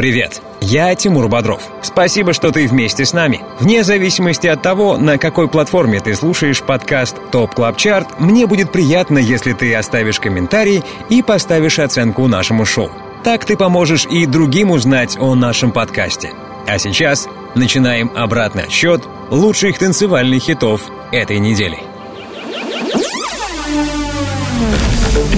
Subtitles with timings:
[0.00, 1.62] Привет, я Тимур Бодров.
[1.82, 3.42] Спасибо, что ты вместе с нами.
[3.58, 8.72] Вне зависимости от того, на какой платформе ты слушаешь подкаст Top Club Chart, мне будет
[8.72, 12.90] приятно, если ты оставишь комментарий и поставишь оценку нашему шоу.
[13.24, 16.30] Так ты поможешь и другим узнать о нашем подкасте.
[16.66, 20.80] А сейчас начинаем обратный отсчет лучших танцевальных хитов
[21.12, 21.78] этой недели.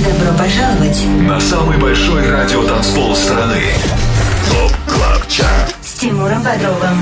[0.05, 3.63] Добро пожаловать на самый большой радиотанцпол страны.
[6.03, 7.01] Тимуром Бодровым.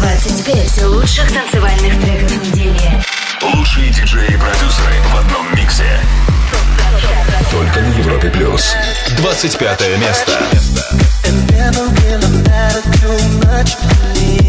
[0.00, 3.00] 25 лучших танцевальных треков недели.
[3.54, 6.00] Лучшие диджеи и продюсеры в одном миксе.
[7.52, 8.74] Только на Европе Плюс.
[9.16, 10.32] 25 место.
[13.66, 14.45] just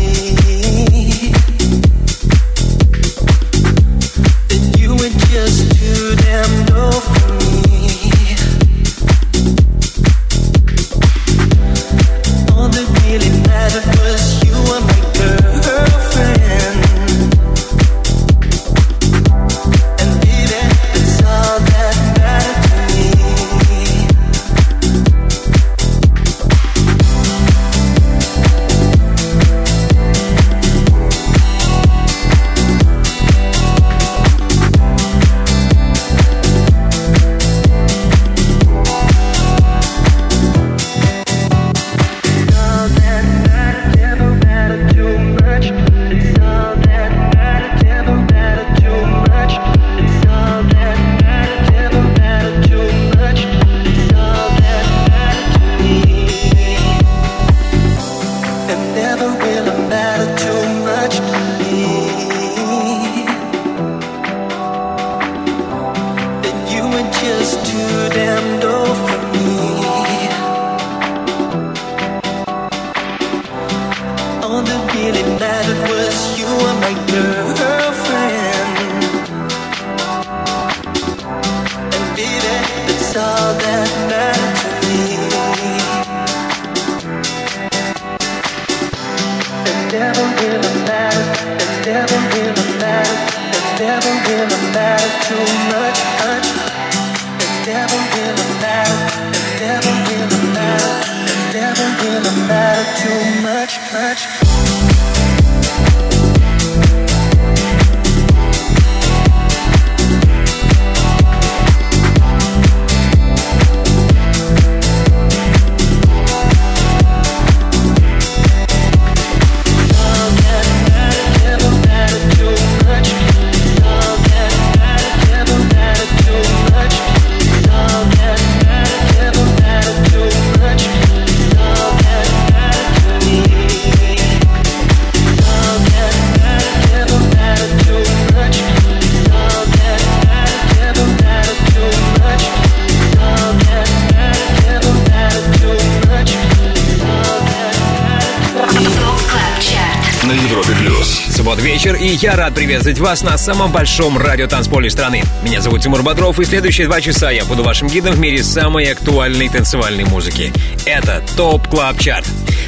[151.68, 155.24] вечер, и я рад приветствовать вас на самом большом радиотанцполе страны.
[155.44, 158.86] Меня зовут Тимур Бодров, и следующие два часа я буду вашим гидом в мире самой
[158.86, 160.54] актуальной танцевальной музыки.
[160.86, 162.26] Это Top Club Chart.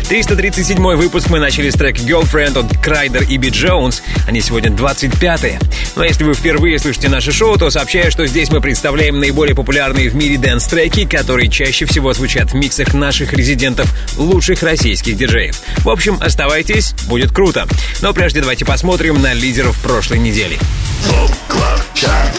[0.09, 4.01] 337 выпуск мы начали с трека Girlfriend от Kryder и B Jones.
[4.27, 5.59] Они сегодня 25-е.
[5.95, 10.09] Но если вы впервые слышите наше шоу, то сообщаю, что здесь мы представляем наиболее популярные
[10.09, 15.61] в мире dance-треки, которые чаще всего звучат в миксах наших резидентов, лучших российских диджеев.
[15.83, 17.67] В общем, оставайтесь, будет круто.
[18.01, 20.57] Но прежде давайте посмотрим на лидеров прошлой недели.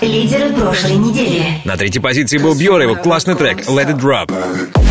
[0.01, 1.45] Лидеры прошлой недели.
[1.65, 4.90] На третьей позиции был Бьор, его классный трек «Let It Drop».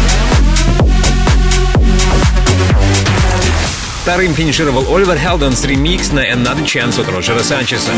[4.09, 7.91] Вторым финишировал Оливер Хелден ремикс на «Another Chance» от Роджера Санчеса.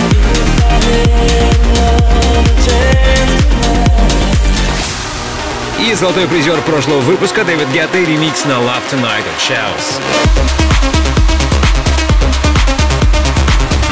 [5.79, 10.01] И золотой призер прошлого выпуска Дэвид Гетта ремикс на «Love Tonight» от Shouse.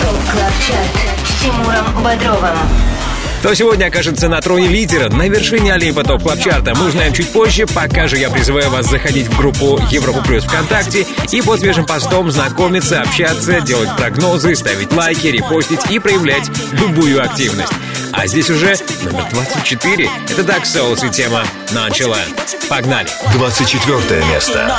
[0.02, 0.90] Top Club Chart
[1.26, 2.99] с Тимуром Бодровым.
[3.40, 7.14] Кто сегодня окажется на троне лидера на вершине Олимпа Top Club Chart а мы узнаем
[7.14, 7.66] чуть позже.
[7.68, 12.30] Пока же я призываю вас заходить в группу Европа Плюс ВКонтакте и под свежим постом
[12.32, 17.72] знакомиться, общаться, делать прогнозы, ставить лайки, репостить и проявлять любую активность.
[18.12, 20.10] А здесь уже номер 24.
[20.30, 22.68] Это Duck Sauce и тема Nonchalant.
[22.68, 23.08] Погнали!
[23.34, 24.70] 24 место.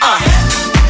[0.00, 0.89] Thank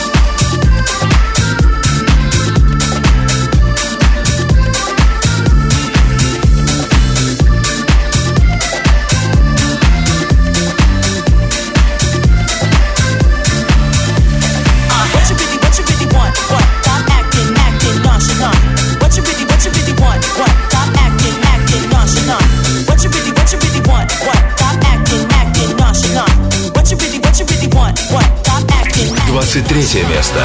[29.51, 30.39] 23 место.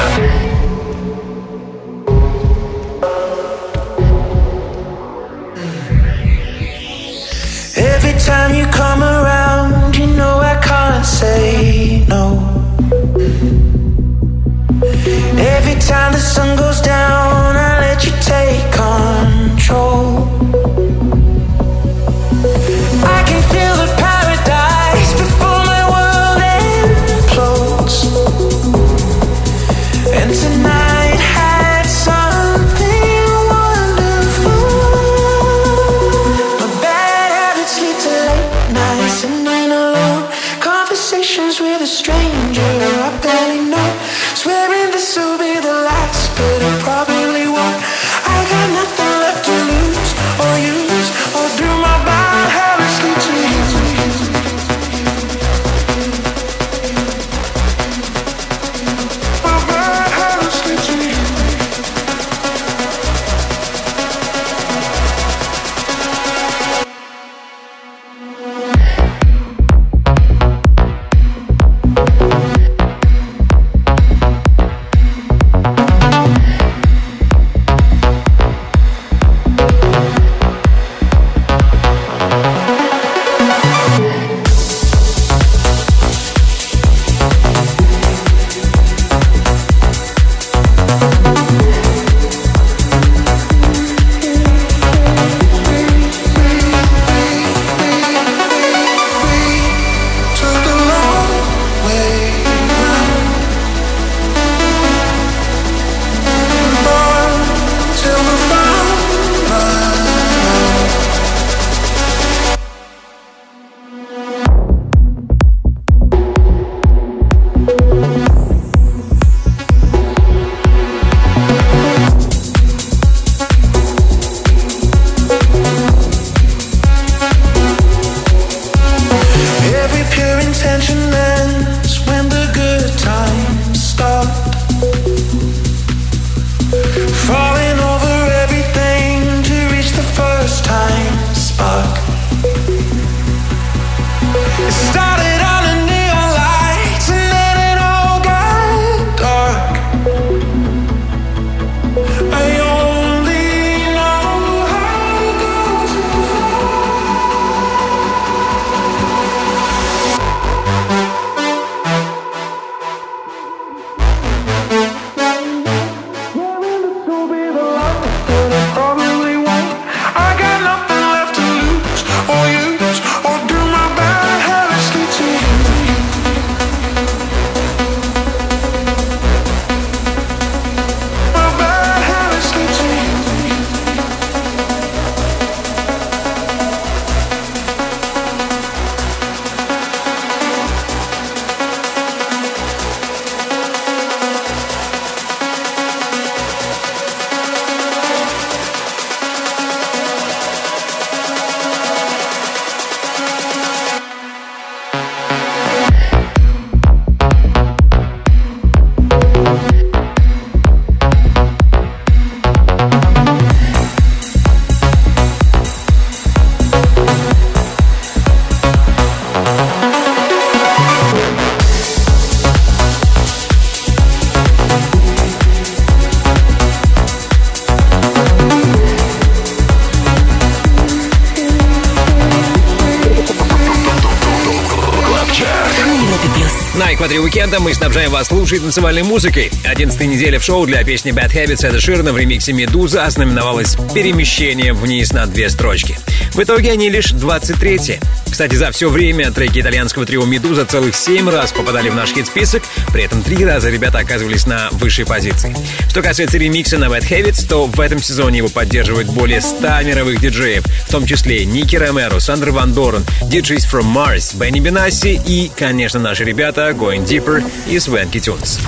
[238.47, 239.51] Лучшей танцевальной музыкой.
[239.65, 244.77] 11 неделя в шоу для песни Bad Habits Эда Ширна в ремиксе «Медуза» ознаменовалась перемещением
[244.77, 245.99] вниз на две строчки.
[246.33, 247.99] В итоге они лишь 23
[248.31, 252.63] Кстати, за все время треки итальянского трио «Медуза» целых 7 раз попадали в наш хит-список,
[252.91, 255.55] при этом три раза ребята оказывались на высшей позиции.
[255.89, 260.19] Что касается ремикса на Bad Habits, то в этом сезоне его поддерживают более 100 мировых
[260.19, 265.51] диджеев, в том числе Ники Ромеро, Сандер Ван Дорен, DJs from Mars, Бенни Бенасси и,
[265.55, 268.59] конечно, наши ребята Going Deeper и Свенки Тюнс.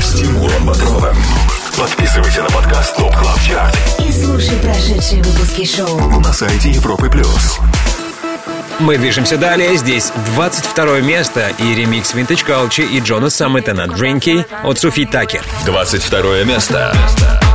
[0.00, 1.16] С Тимуром Бодровым.
[1.78, 3.76] Подписывайся на подкаст ТОП КЛАБ ЧАРТ
[4.08, 6.20] И слушай прошедшие выпуски шоу.
[6.20, 7.10] на сайте Европы+.
[7.10, 7.58] плюс.
[8.78, 9.76] Мы движемся далее.
[9.76, 15.42] Здесь 22 место и ремикс Vintage Culture и Джона Саммета на Drinky от Суфи Такер.
[15.64, 16.92] 22 место.
[16.94, 17.45] Deus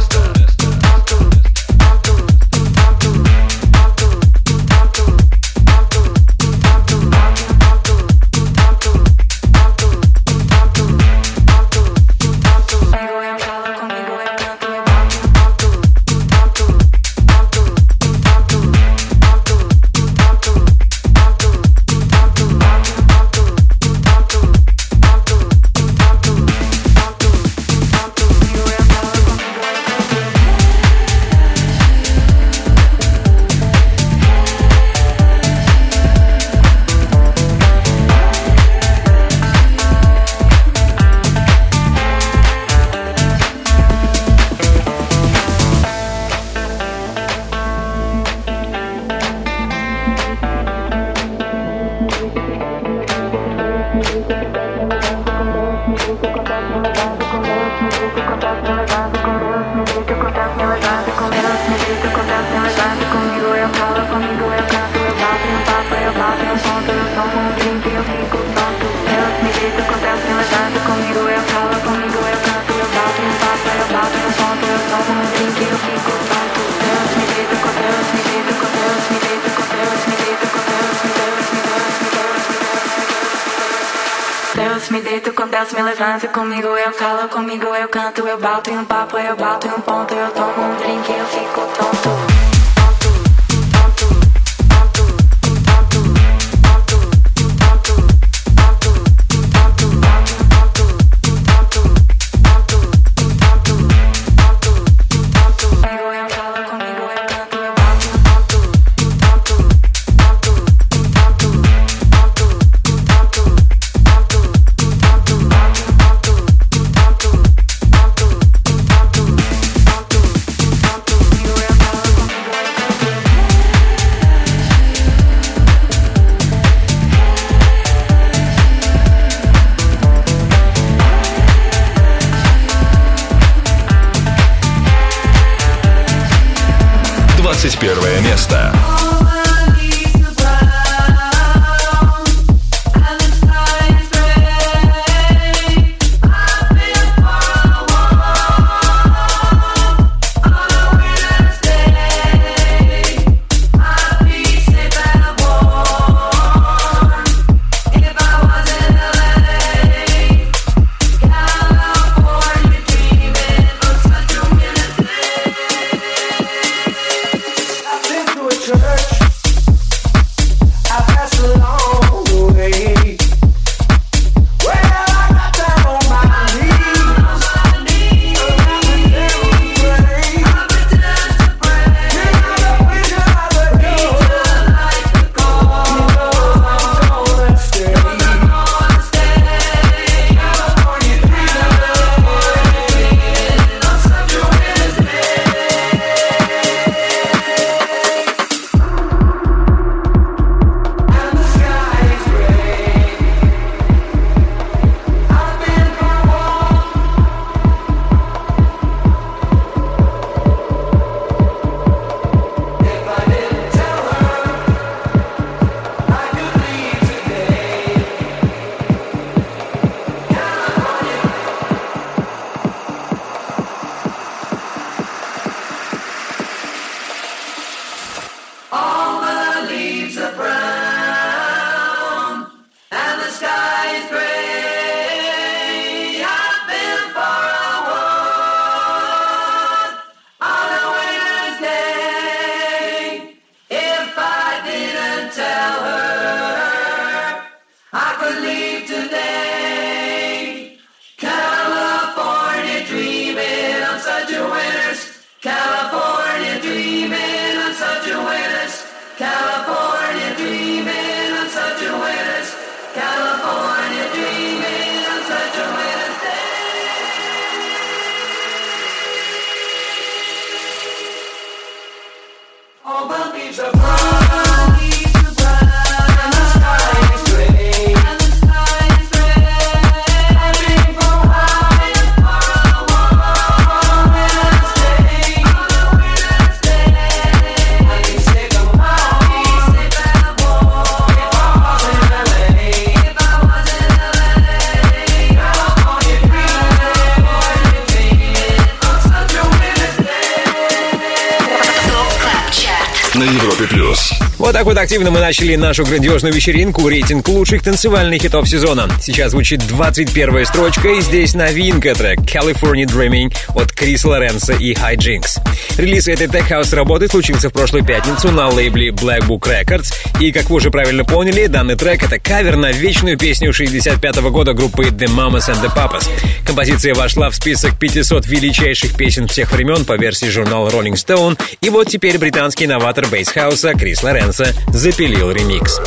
[305.01, 308.87] Активно мы начали нашу грандиозную вечеринку, рейтинг лучших танцевальных хитов сезона.
[309.01, 314.97] Сейчас звучит 21 строчка, и здесь новинка трек California Dreaming от Крис Лоренса и High
[314.97, 315.41] Jinx.
[315.79, 320.51] Релиз этой тех-хаус работы случился в прошлую пятницу на лейбле Black Book Records, и, как
[320.51, 325.07] вы уже правильно поняли, данный трек— это кавер на вечную песню 65 года группы The
[325.07, 326.07] Mamas and the Papas.
[326.45, 331.69] Композиция вошла в список 500 величайших песен всех времен по версии журнала Rolling Stone, и
[331.69, 335.79] вот теперь британский новатор бейсхауса Крис Лоренса запилил ремикс.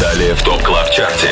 [0.00, 1.30] Далее в Top Club Chart е.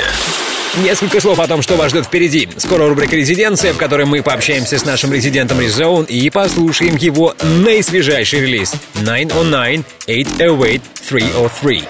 [0.82, 2.48] Несколько слов о том, что вас ждет впереди.
[2.56, 8.40] Скоро рубрика «Резиденция», в которой мы пообщаемся с нашим резидентом Rezone и послушаем его наисвежайший
[8.40, 11.84] релиз 909 808 303.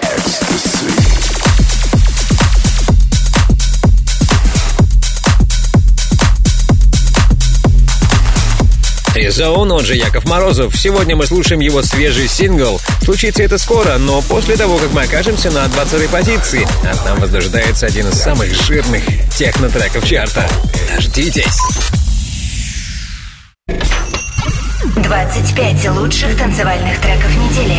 [9.15, 10.75] Rezone, он же Яков Морозов.
[10.75, 12.81] Сегодня мы слушаем его свежий сингл.
[13.03, 17.29] Случится это скоро, но после того, как мы окажемся на 20 позиции, а там вас
[17.29, 19.03] дожидается один из самых жирных
[19.37, 20.47] техно-треков чарта.
[20.89, 21.59] Дождитесь!
[24.95, 27.77] 25 лучших танцевальных треков недели.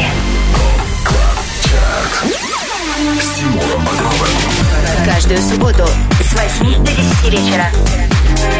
[3.20, 4.63] С Тимуром Бодровым.
[5.02, 5.84] Каждую субботу
[6.20, 7.70] с 8 до 10 вечера.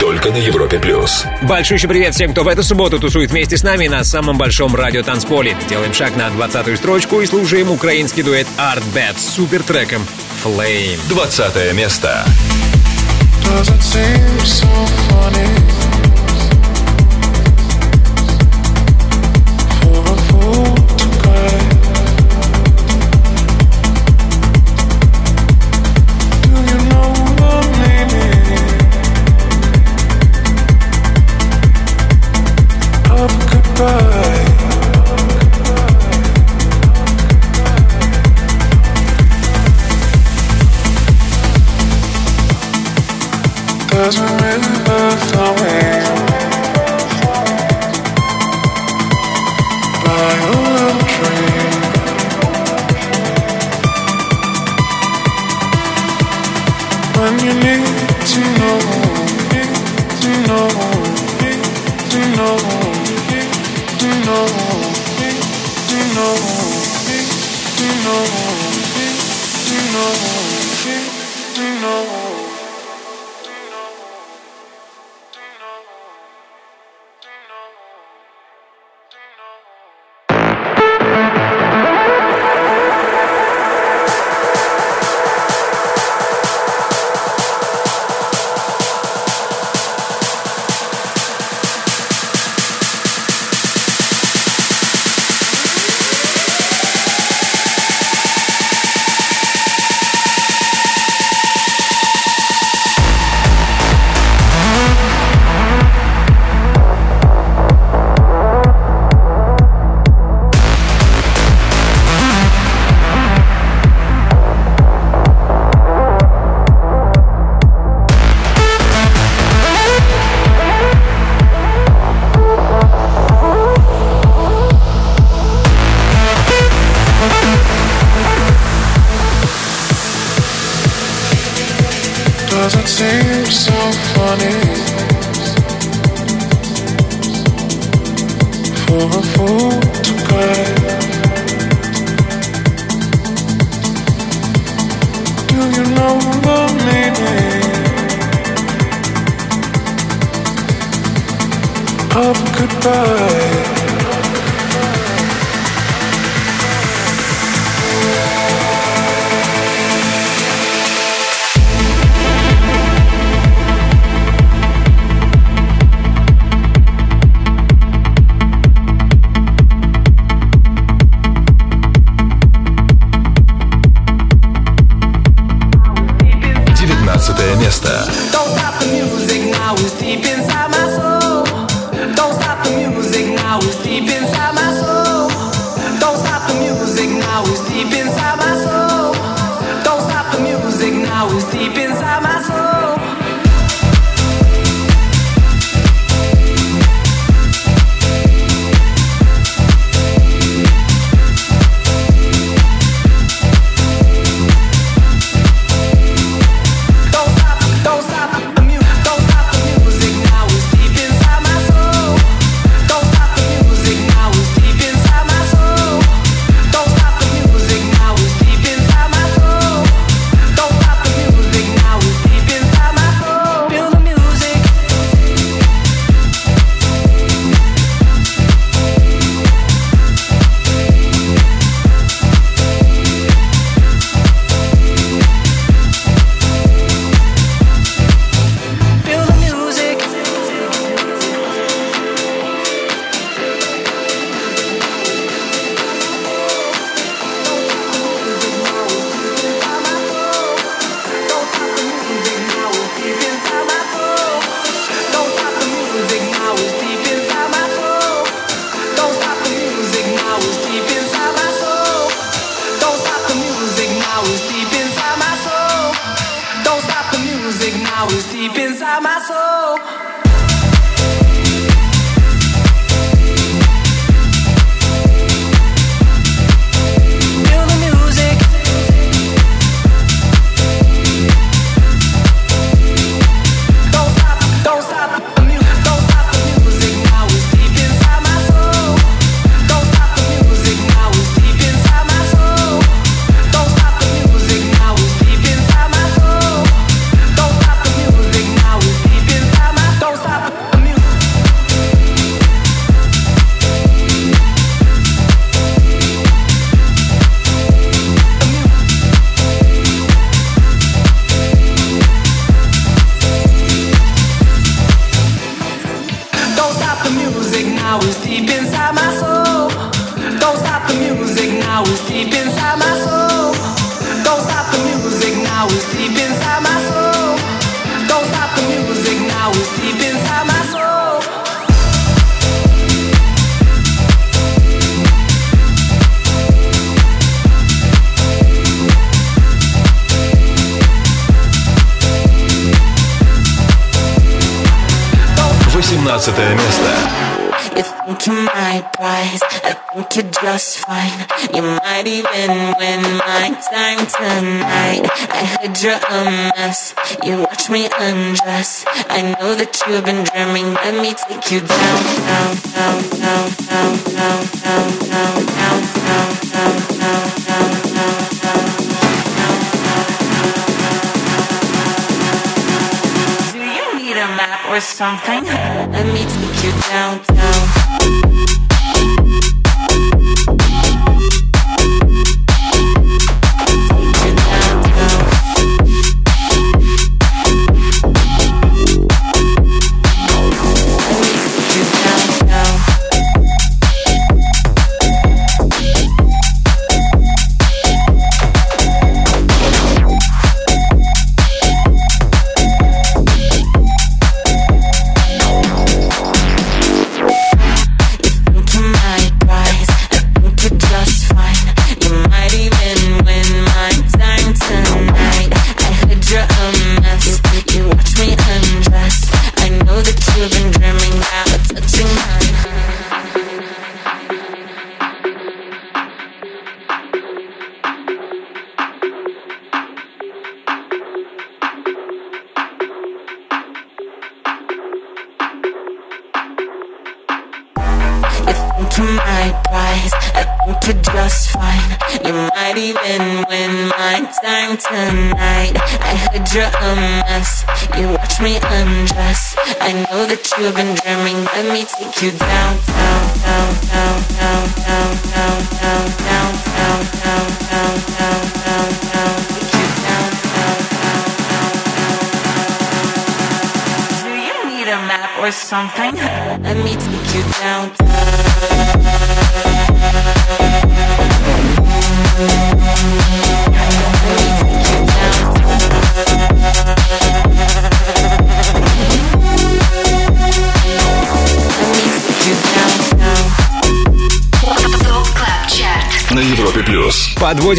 [0.01, 1.25] Только на Европе Плюс.
[1.42, 5.03] Большущий привет всем, кто в эту субботу тусует вместе с нами на самом большом радио
[5.03, 5.57] танцполе.
[5.68, 10.07] Делаем шаг на 20 строчку и слушаем украинский дуэт Art Bad с супертреком
[10.42, 10.99] Flame.
[11.09, 12.25] 20 место.
[13.44, 14.66] Does it seem so
[15.11, 15.84] funny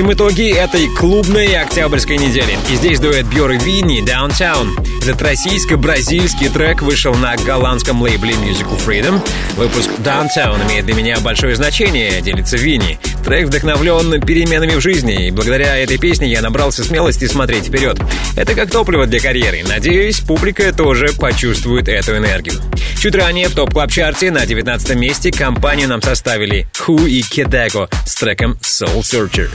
[0.06, 2.56] Подводим итоги этой клубной октябрьской недели.
[2.72, 4.70] И здесь дуэт Бьор и Винни «Downtown».
[5.02, 9.20] Этот российско-бразильский трек вышел на голландском лейбле Musical Freedom.
[9.56, 13.00] Выпуск «Downtown» имеет для меня большое значение, делится Винни.
[13.24, 17.98] Трек вдохновлен переменами в жизни, и благодаря этой песне я набрался смелости смотреть вперед.
[18.36, 19.64] Это как топливо для карьеры.
[19.68, 22.62] Надеюсь, публика тоже почувствует эту энергию.
[23.00, 27.90] Чуть ранее в топ клаб чарте на 19 месте компанию нам составили Who и Кедеко
[28.06, 29.50] с треком Soul Searcher.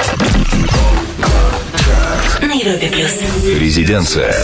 [2.41, 3.21] На Европе Плюс.
[3.59, 4.35] Резиденция.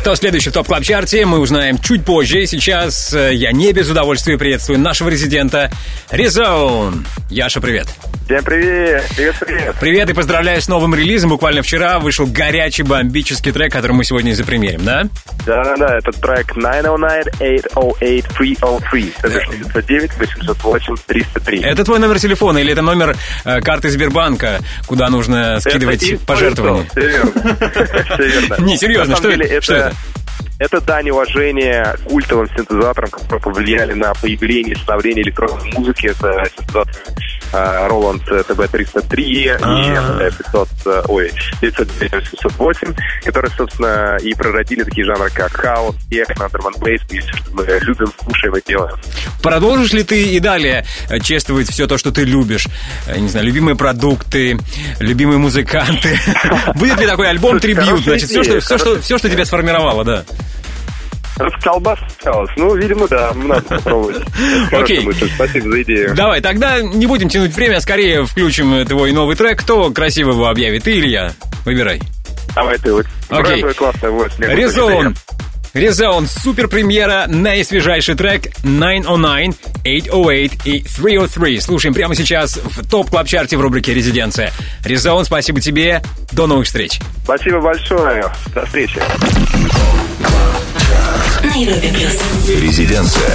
[0.00, 2.46] Кто следующий в топ клаб чарте мы узнаем чуть позже.
[2.46, 5.70] Сейчас э, я не без удовольствия приветствую нашего резидента
[6.10, 7.06] Резон.
[7.30, 7.86] Яша, привет.
[8.24, 9.04] Всем привет!
[9.16, 9.74] Привет, привет!
[9.80, 11.30] Привет и поздравляю с новым релизом.
[11.30, 15.08] Буквально вчера вышел горячий бомбический трек, который мы сегодня и запримерим, да?
[15.44, 19.14] Да-да-да, это трек 909-808-303.
[19.22, 19.40] Это
[19.80, 21.64] 909-808-303.
[21.64, 26.86] Это твой номер телефона или это номер э, карты Сбербанка, куда нужно скидывать Это пожертвования?
[26.94, 27.32] Верно.
[28.64, 29.92] Не, серьезно, что это?
[30.58, 30.80] Это?
[30.80, 36.06] Дань уважения культовым синтезаторам, которые повлияли на появление и становление электронной музыки.
[36.06, 40.30] Это синтезаторы э, Roland TB-303 и А.
[40.30, 47.18] 500, э, ой, 908, которые, собственно, и прородили такие жанры, как хаос, техно, бейс, и
[47.18, 48.96] все, что мы любим, слушаем и делаем.
[49.42, 52.66] Продолжишь ли ты и далее э, чествовать все то, что ты любишь?
[53.06, 54.58] Э, Не знаю, любимые продукты,
[54.98, 56.18] любимые музыканты.
[56.74, 57.84] Будет ли такой альбом трибют?
[57.84, 58.30] Хорошая Значит,
[58.64, 60.24] все, что, все, что тебя сформировало, да.
[61.62, 62.50] Колбас осталось.
[62.56, 64.18] Ну, видимо, да, надо попробовать.
[64.72, 65.08] Окей.
[65.34, 66.14] Спасибо за идею.
[66.14, 69.60] Давай, тогда не будем тянуть время, а скорее включим твой новый трек.
[69.60, 70.84] Кто красиво его объявит?
[70.84, 71.32] Ты или я?
[71.64, 72.00] Выбирай.
[72.54, 73.06] Давай ты вот.
[73.28, 73.62] Окей.
[73.62, 75.14] Резон.
[75.74, 81.60] Резон, супер премьера, наисвежайший трек 909, 808 и 303.
[81.60, 84.52] Слушаем прямо сейчас в топ клаб чарте в рубрике «Резиденция».
[84.84, 86.02] Резон, спасибо тебе,
[86.32, 87.00] до новых встреч.
[87.24, 88.26] Спасибо большое.
[88.54, 89.00] До встречи.
[92.48, 93.30] Резиденция.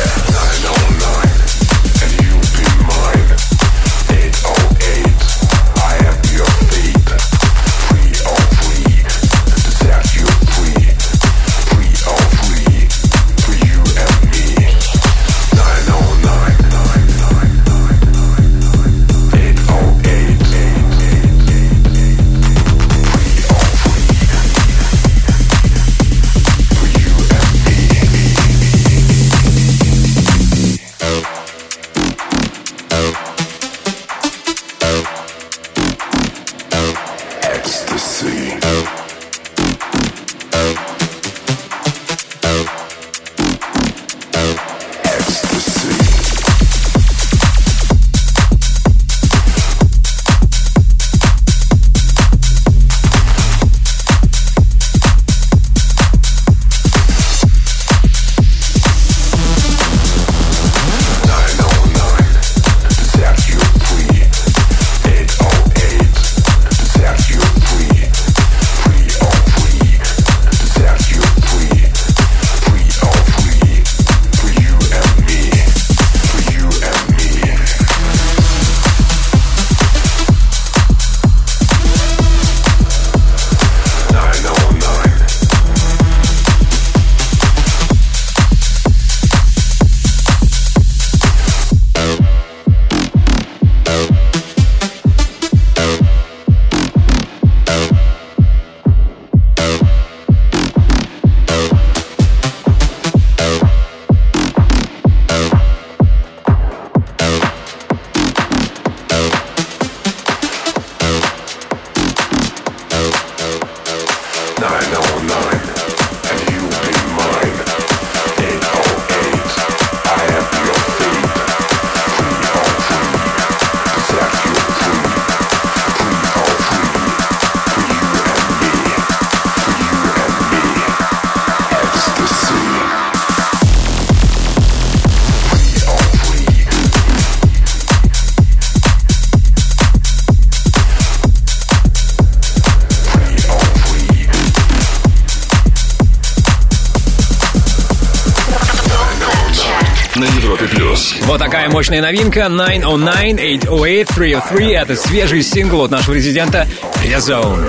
[151.27, 154.71] Вот такая мощная новинка 909, 808, 303.
[154.71, 156.65] Это свежий сингл от нашего резидента
[157.03, 157.67] Rezone.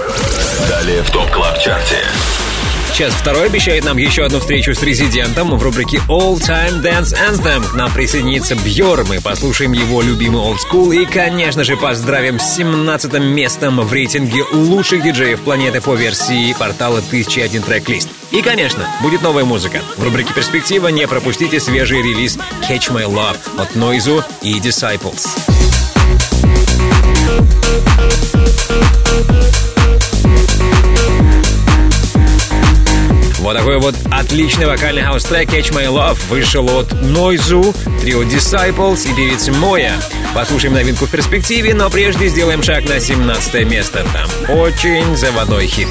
[0.68, 1.96] Далее в Top Club Chart е.
[2.98, 7.64] Час второй обещает нам еще одну встречу с резидентом в рубрике All Time Dance Anthem.
[7.64, 9.04] К нам присоединится Бьор.
[9.04, 14.42] Мы послушаем его любимый Old School и, конечно же, поздравим с 17 местом в рейтинге
[14.52, 18.08] лучших диджеев планеты по версии портала 1001 Tracklists.
[18.32, 19.80] И, конечно, будет новая музыка.
[19.96, 22.36] В рубрике «Перспектива» не пропустите свежий релиз
[22.68, 25.24] Catch My Love от Noizu и Disciples.
[33.48, 39.14] Вот такой вот отличный вокальный хаус-трек Catch My Love вышел от Noizu, трио Disciples и
[39.14, 39.94] певицы Моя.
[40.34, 44.04] Послушаем новинку в перспективе, но прежде сделаем шаг на 17 место.
[44.12, 45.88] Там очень заводной хит.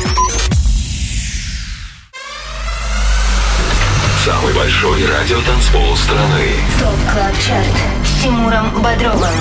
[4.23, 6.45] Самый большой радиотанцпол страны.
[6.79, 9.33] Top Club Chart с Тимуром Бодровым.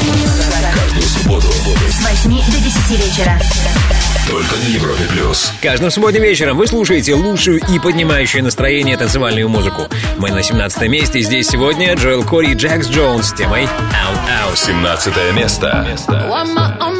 [0.00, 1.46] Каждую субботу
[1.88, 3.38] С 8 до 10 вечера.
[4.26, 5.52] только на Европе плюс.
[5.60, 9.88] Каждым субботним вечером вы слушаете лучшую и поднимающую настроение танцевальную музыку.
[10.16, 11.20] Мы на 17 месте.
[11.20, 14.56] Здесь сегодня Joel Corry и Jax Jones с темой Out Out.
[14.56, 15.86] 17 место.
[16.80, 16.99] I'm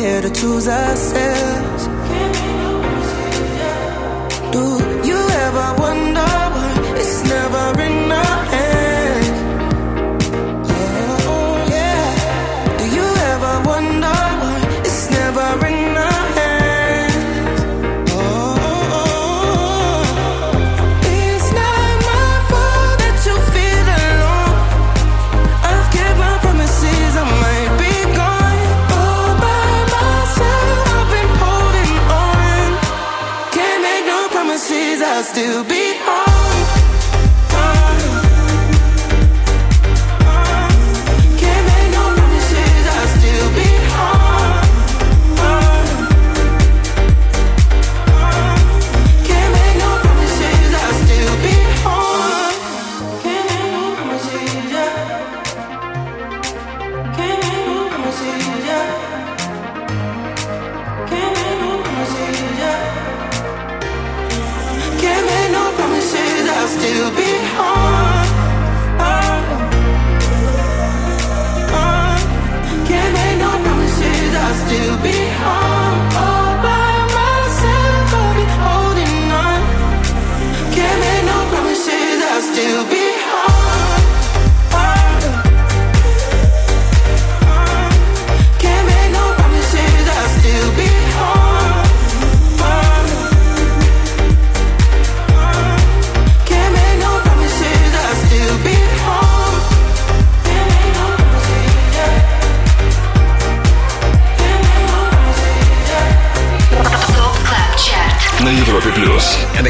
[0.00, 1.33] here to choose ourselves.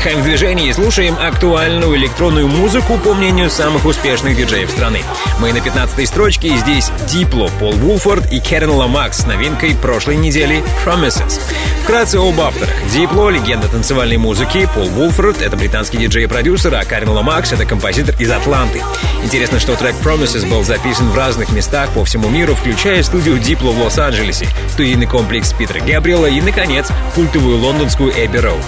[0.04, 5.00] Отдыхаем в движении и слушаем актуальную электронную музыку, по мнению самых успешных диджеев страны.
[5.40, 10.16] Мы на 15 строчке, и здесь Дипло, Пол Вулфорд и Керен Ламакс с новинкой прошлой
[10.16, 11.40] недели Promises.
[11.84, 12.74] Вкратце об авторах.
[12.92, 17.64] Дипло— легенда танцевальной музыки, Пол Вулфорд— это британский диджей и продюсер, а Карен Ламакс— это
[17.64, 18.82] композитор из Атланты.
[19.22, 23.70] Интересно, что трек Promises был записан в разных местах по всему миру, включая студию Дипло
[23.70, 28.64] в Лос-Анджелесе, студийный комплекс Питера Габриэла и, наконец, культовую лондонскую Эбби Роуд.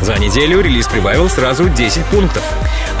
[0.00, 2.42] За неделю релиз прибавил сразу 10 пунктов.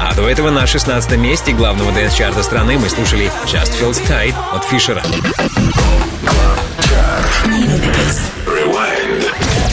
[0.00, 4.64] А до этого на 16 месте главного dance-чарта страны мы слушали Just Feels Tight от
[4.64, 5.02] Фишера.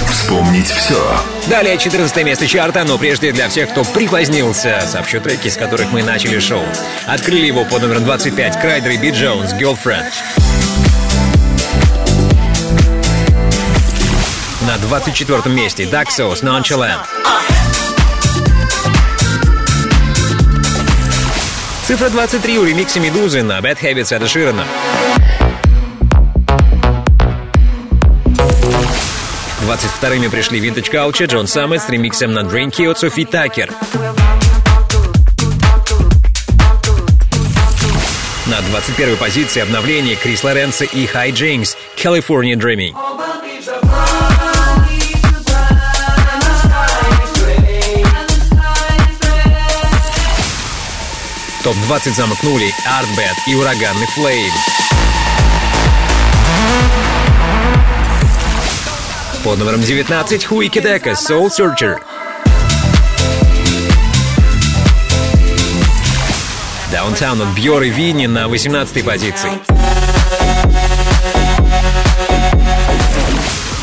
[0.10, 0.99] Вспомнить все.
[1.47, 6.04] Далее 14 место чарта, но прежде для всех, кто припозднился, сообщу треки, с которых мы
[6.04, 6.64] начали шоу.
[7.06, 10.12] Открыли его под номером 25 Kryder и B Jones «Girlfriend».
[14.68, 16.99] На 24 месте Daxos «Nonchalant».
[21.92, 24.66] Цифра 23 у ремикса «Медузы» на Bad Habits Эда Ширана.
[29.68, 33.74] 22-ми пришли Vintage Culture, Джон Саммет с ремиксом на Drinky от Софи Такер.
[38.46, 42.96] На 21-й позиции обновление Крис Лоренцо и Хай Джеймс «California Dreaming».
[51.64, 54.51] Топ-20 замыкнули Артбет и ураганный Флейм.
[59.43, 61.99] Под номером 19 Хуики Дека Soul Searcher.
[66.91, 69.51] Даунтаун от Бьор и Винни на 18 позиции.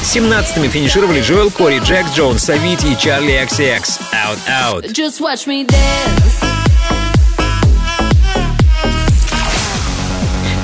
[0.03, 4.01] 17-ми финишировали Джоэл Кори, Джек Джонс, Савити и Чарли XCX.
[4.13, 4.85] Out, out.
[4.93, 6.48] Just watch me dance.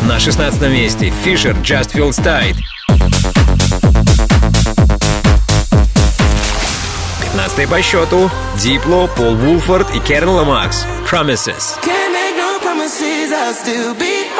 [0.06, 2.56] На 16 месте Фишер Just Feels Tight.
[7.32, 10.84] 15 по счету Дипло, Пол Вулфорд и Керн Ламакс.
[11.10, 11.78] Promises.
[11.82, 14.33] Can't make no promises, I'll still be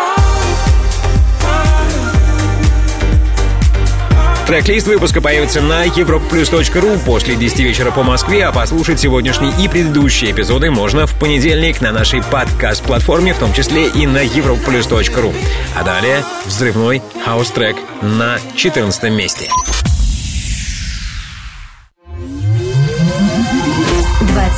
[4.47, 10.33] Трек-лист выпуска появится на europaplus.ru после 10 вечера по Москве, а послушать сегодняшний и предыдущие
[10.33, 15.35] эпизоды можно в понедельник на нашей подкаст-платформе, в том числе и на europaplus.ru.
[15.75, 19.49] А далее взрывной хаус-трек на 14 месте.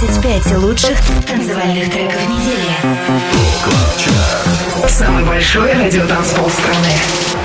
[0.06, 2.74] 25 лучших танцевальных треков недели.
[4.88, 7.35] Самый большой радиотанцпол страны.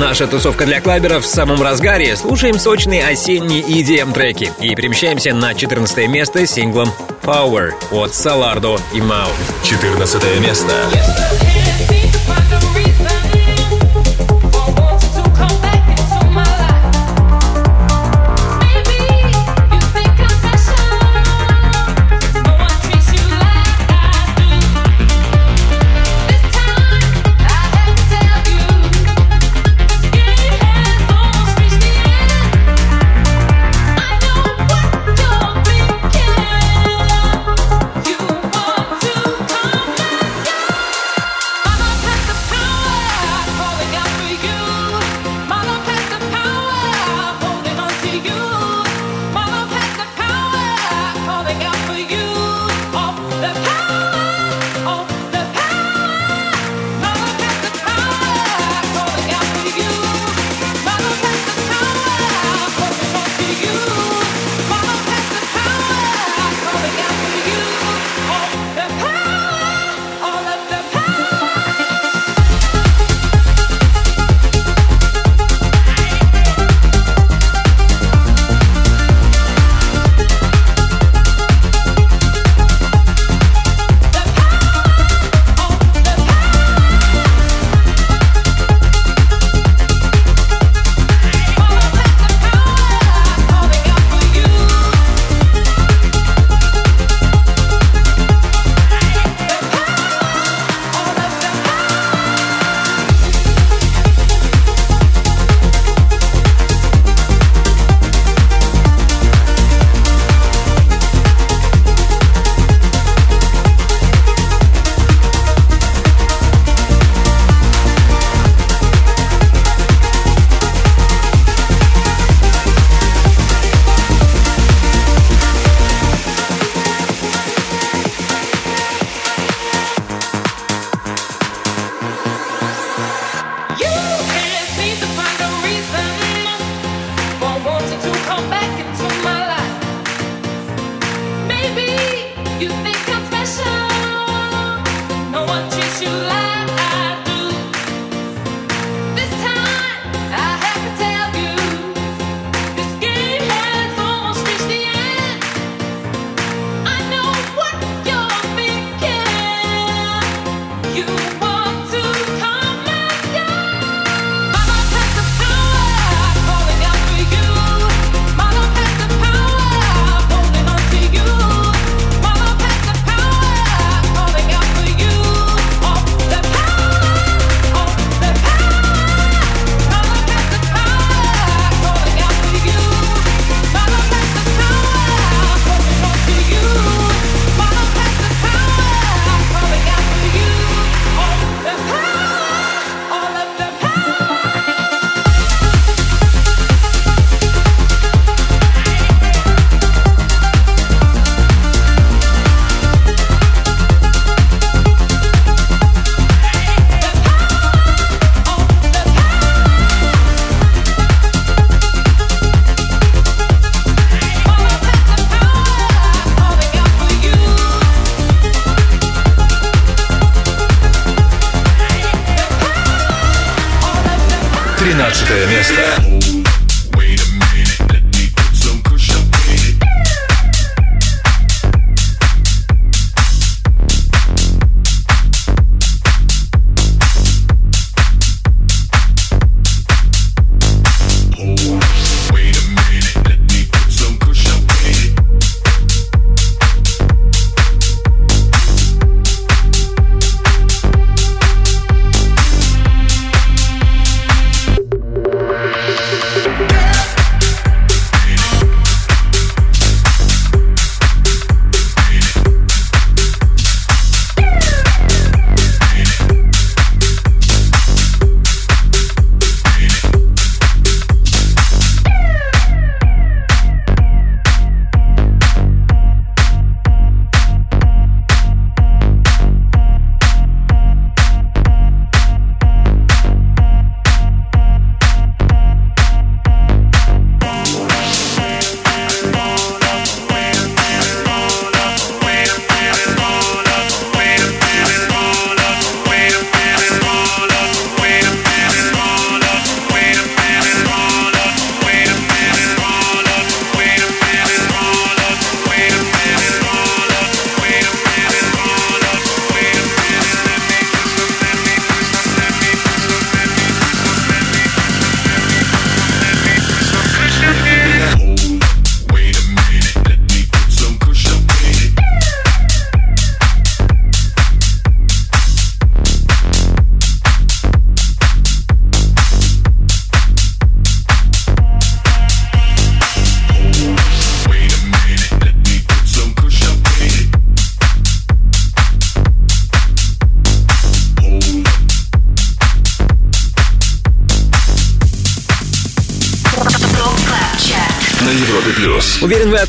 [0.00, 2.16] Наша тусовка для клаберов в самом разгаре.
[2.16, 6.88] Слушаем сочные осенние EDM-треки и перемещаемся на 14 место с синглом
[7.22, 9.28] Power от Салардо и Мау.
[9.62, 10.72] 14 место.
[10.72, 11.51] Тринадцатое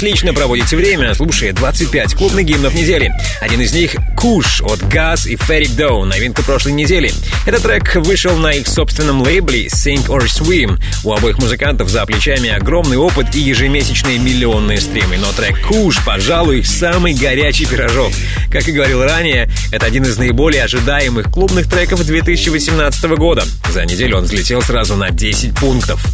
[0.04, 3.10] отлично проводите время, слушая 25 клубных гимнов недели.
[3.39, 7.10] Один из них— «Куш» от Газ и Ferric Doe, новинка прошлой недели.
[7.45, 10.78] Этот трек вышел на их собственном лейбле Sink or Swim.
[11.06, 15.18] У обоих музыкантов за плечами огромный опыт и ежемесячные миллионные стримы.
[15.18, 18.12] Но трек «Куш», пожалуй, самый горячий пирожок.
[18.51, 23.45] Как и говорил ранее, это один из наиболее ожидаемых клубных треков 2018 года.
[23.72, 26.06] За неделю он взлетел сразу на 10 пунктов.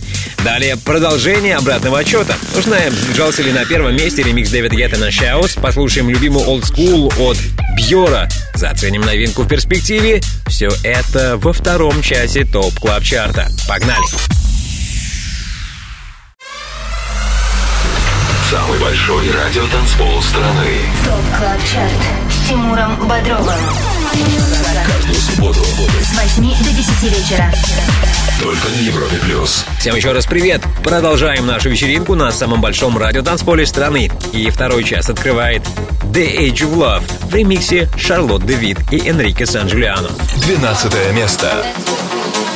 [0.43, 2.35] Далее продолжение обратного отчета.
[2.57, 7.13] Узнаем, задержался ли на первом месте ремикс Дэвида Гетта на Shouse, послушаем любимую Old School
[7.19, 7.37] от
[7.75, 10.21] Бьора, заценим новинку в перспективе.
[10.47, 13.47] Все это во втором часе Top Club Chart'а.
[13.67, 14.05] Погнали!
[18.49, 20.67] Самый большой радиотанцпол страны.
[21.05, 21.91] Top Club Chart
[22.31, 23.98] с Тимуром Бодровым.
[24.11, 25.59] Каждую субботу
[26.01, 27.53] С 8 до 10 вечера.
[28.41, 29.63] только на Европе плюс.
[29.79, 30.63] Всем еще раз привет!
[30.83, 34.09] Продолжаем нашу вечеринку на самом большом радиотанцполе страны.
[34.33, 35.61] И второй час открывает
[36.11, 40.09] The Age of Love в ремиксе Шарлотт Девид и Энрике Сан-Джулиано.
[40.37, 41.63] 12 место.
[41.85, 42.48] Come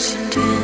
[0.00, 0.59] just did.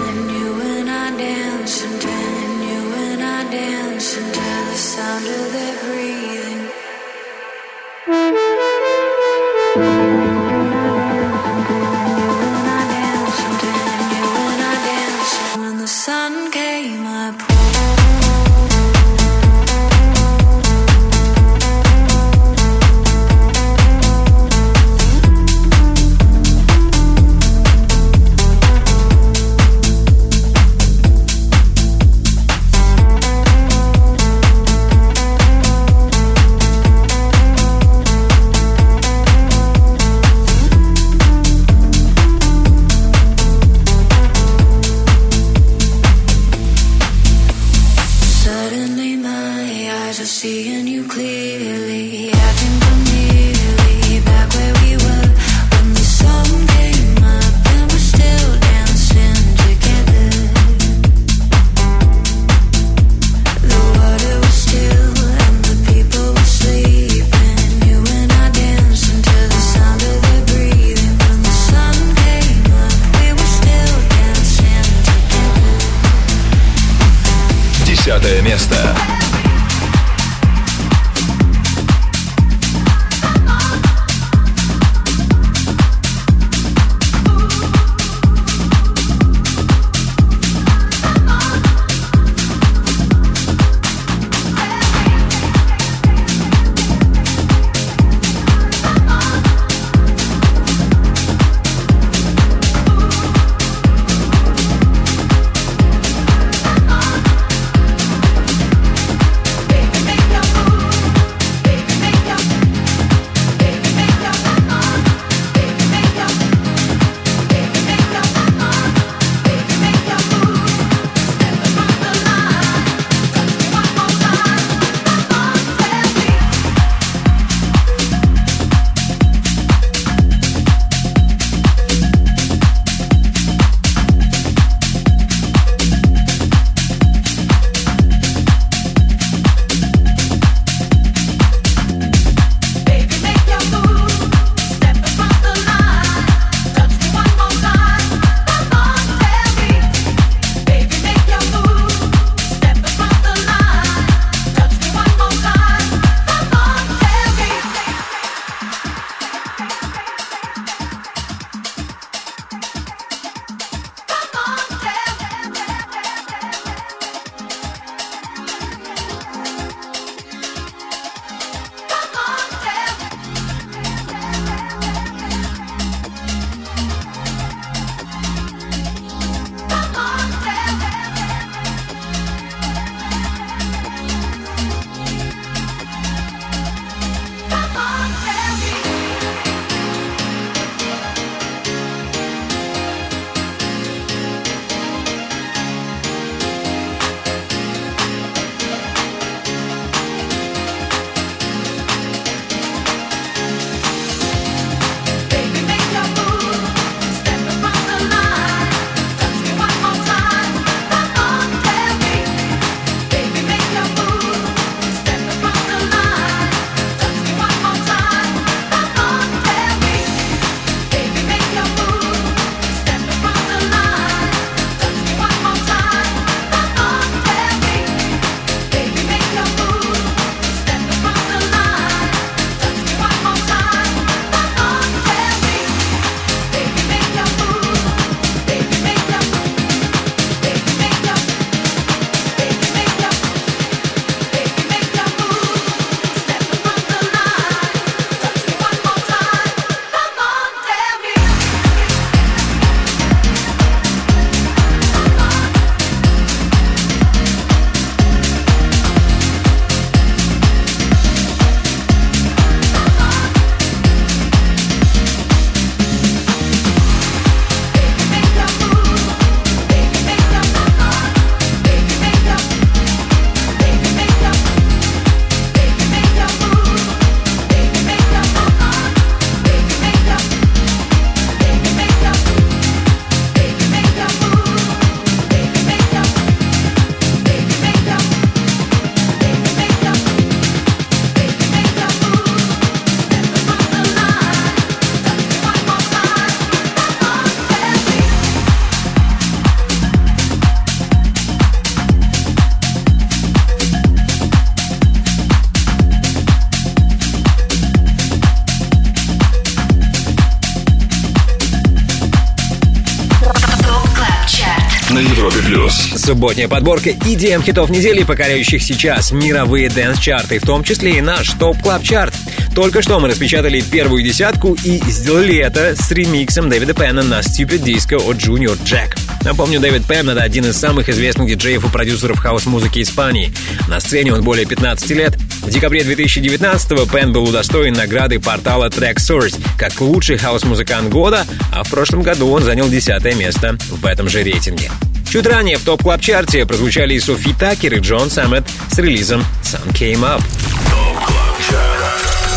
[316.27, 321.57] Субботняя подборка EDM хитов недели, покоряющих сейчас мировые dance-чарты, в том числе и наш Top
[321.63, 322.13] Club Chart
[322.53, 327.63] Только что мы распечатали первую десятку и сделали это с ремиксом Дэвида Пэна на Stupid
[327.63, 328.99] Disco от Junior Jack.
[329.23, 333.33] Напомню, Дэвид Пен— это один из самых известных диджеев и продюсеров хаус-музыки Испании.
[333.69, 335.17] На сцене он более 15 лет.
[335.43, 341.71] В декабре 2019-го Пен был удостоен награды портала Traxsource как лучший хаус-музыкант года, а в
[341.71, 344.73] прошлом году он занял десятое место в этом же рейтинге.
[345.09, 349.25] Чуть ранее в Top Club Chart'е прозвучали и Sofi Tukker, и John Summit с релизом
[349.43, 350.23] «Sun Came Up».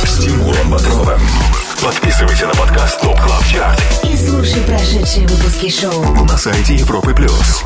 [0.06, 1.20] С Тимуром Бодровым.
[1.82, 6.26] Подписывайся на подкаст Top Club Chart И слушай прошедшие выпуски шоу.
[6.26, 7.64] на сайте Европы плюс.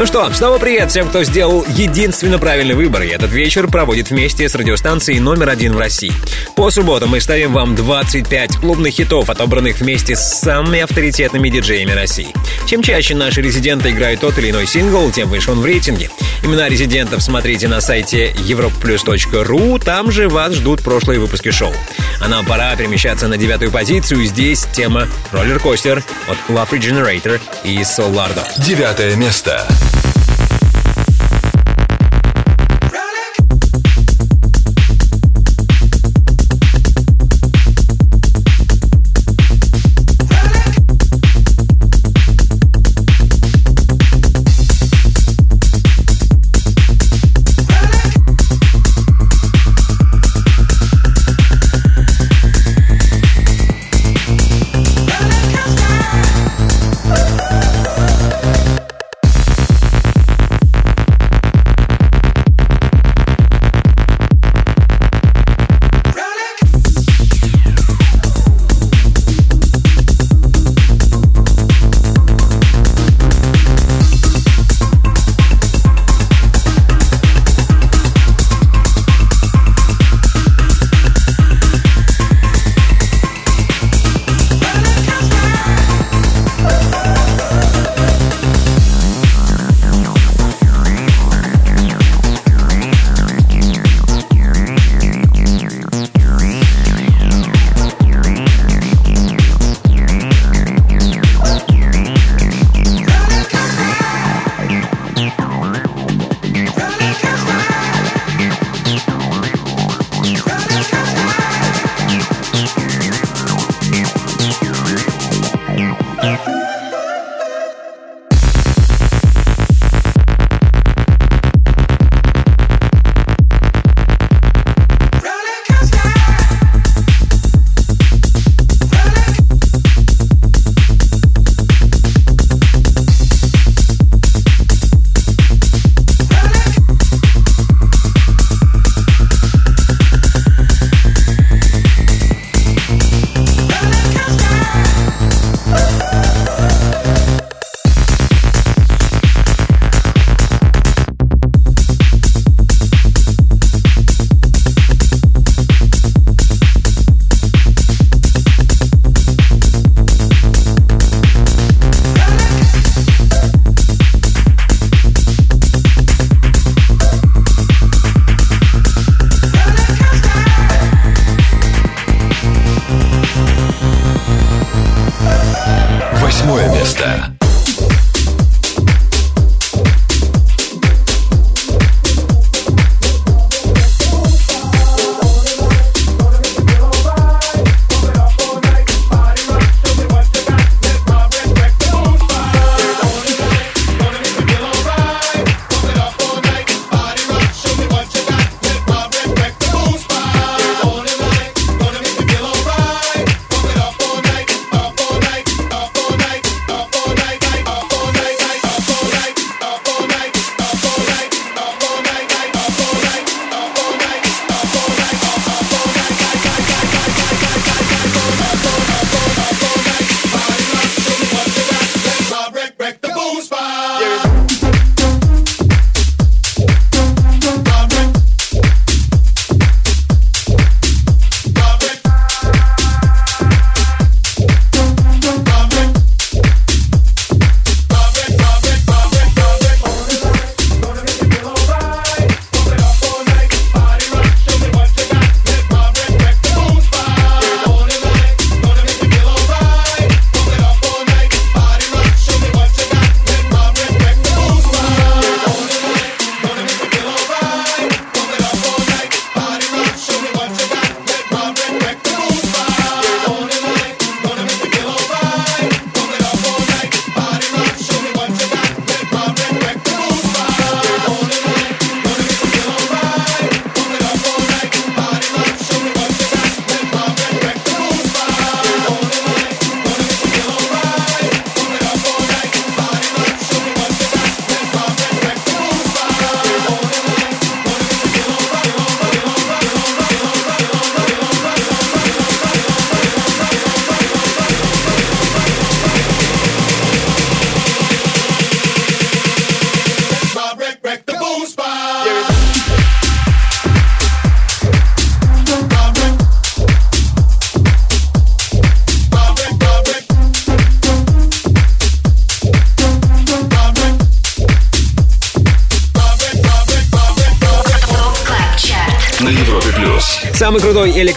[0.00, 4.48] Ну что, снова привет всем, кто сделал единственно правильный выбор, и этот вечер проводит вместе
[4.48, 6.14] с радиостанцией номер один в России.
[6.56, 12.28] По субботам мы ставим вам 25 клубных хитов, отобранных вместе с самыми авторитетными диджеями России.
[12.66, 16.08] Чем чаще наши резиденты играют тот или иной сингл, тем выше он в рейтинге.
[16.42, 21.74] Имена резидентов смотрите на сайте europaplus.ru, там же вас ждут прошлые выпуски шоу.
[22.22, 28.42] А нам пора перемещаться на девятую позицию, здесь тема «Роллер-костер» от Love Regenerator и Solardo.
[28.56, 29.66] Девятое место.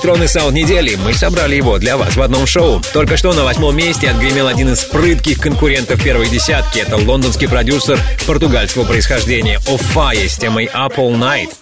[0.04, 0.96] Электронный саунд недели.
[0.96, 2.82] Мы собрали его для вас в одном шоу.
[2.92, 6.80] Только что на восьмом месте отгремел один из прытких конкурентов первой десятки.
[6.80, 7.98] Это лондонский продюсер
[8.28, 11.54] португальского происхождения Офая с темой All Night.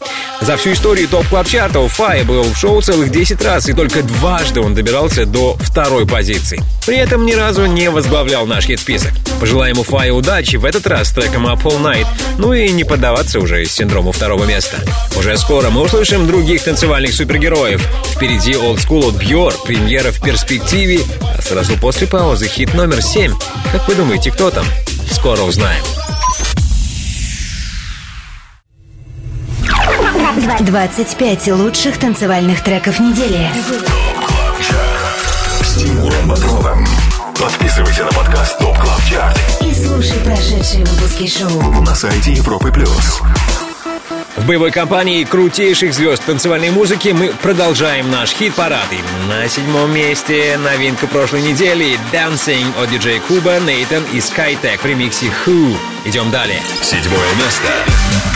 [0.41, 4.01] За всю историю топ клаб чарта Офая был в шоу целых 10 раз, и только
[4.01, 6.61] дважды он добирался до второй позиции.
[6.85, 9.13] При этом ни разу не возглавлял наш хит-список.
[9.39, 12.07] Пожелаем Уфае удачи в этот раз с треком Up All Night,
[12.37, 14.77] ну и не поддаваться уже синдрому второго места.
[15.17, 17.81] Уже скоро мы услышим других танцевальных супергероев.
[18.13, 20.99] Впереди Old School от Бьор, премьера в перспективе,
[21.37, 23.33] а сразу после паузы хит номер 7.
[23.71, 24.65] Как вы думаете, кто там?
[25.09, 25.83] Скоро узнаем.
[30.59, 33.49] 25 лучших танцевальных треков недели.
[36.21, 36.87] Тимуром Бодровым.
[37.39, 41.81] Подписывайся на подкаст ТОП КЛАБ ЧАРТ И слушай прошедшие выпуски шоу.
[41.81, 43.21] на сайте Европы Плюс.
[44.37, 48.87] В боевой компании крутейших звезд танцевальной музыки мы продолжаем наш хит-парад.
[48.91, 54.85] И на седьмом месте новинка прошлой недели «Dancing» от диджея Куба, Нейтан и Skytech в
[54.85, 55.75] ремиксе «Who».
[56.05, 56.61] Идем далее.
[56.81, 58.30] Седьмое место.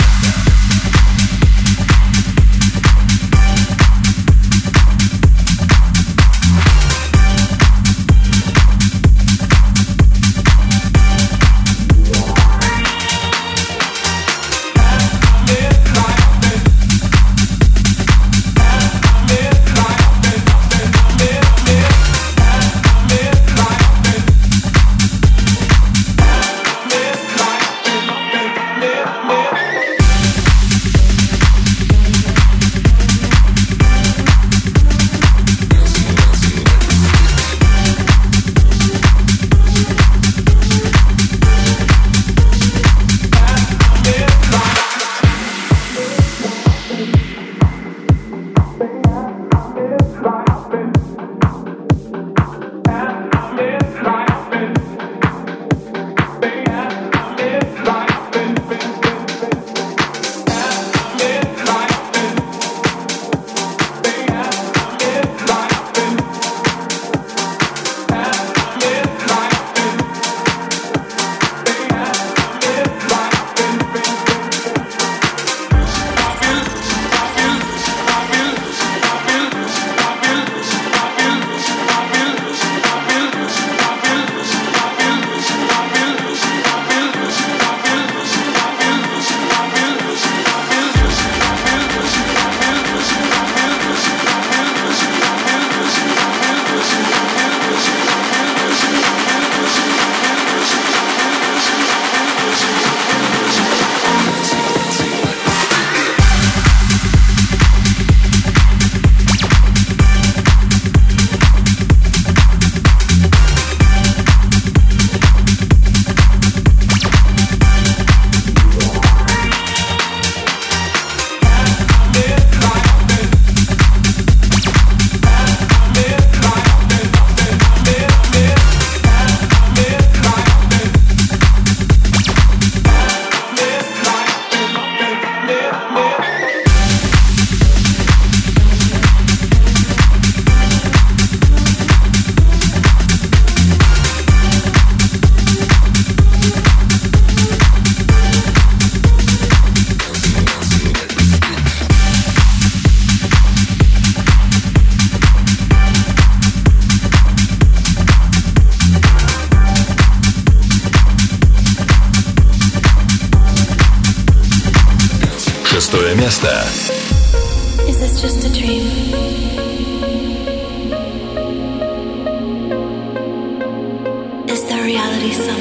[175.45, 175.53] You're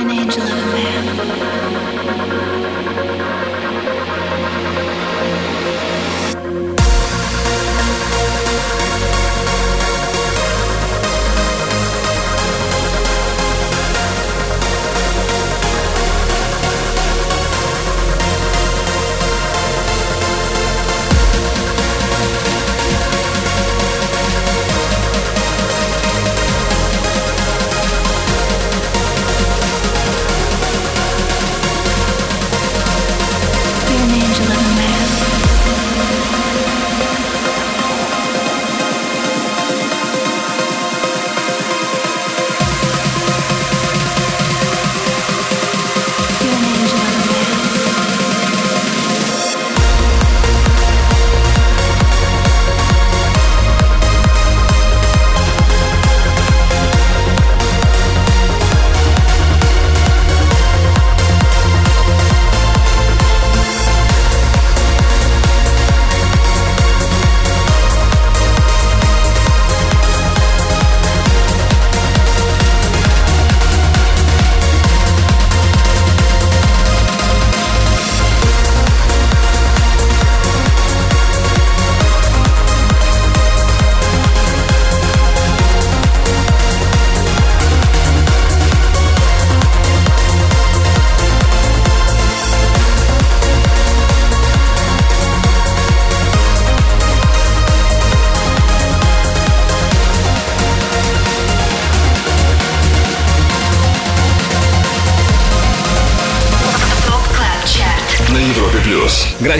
[0.00, 1.35] an angel of a man.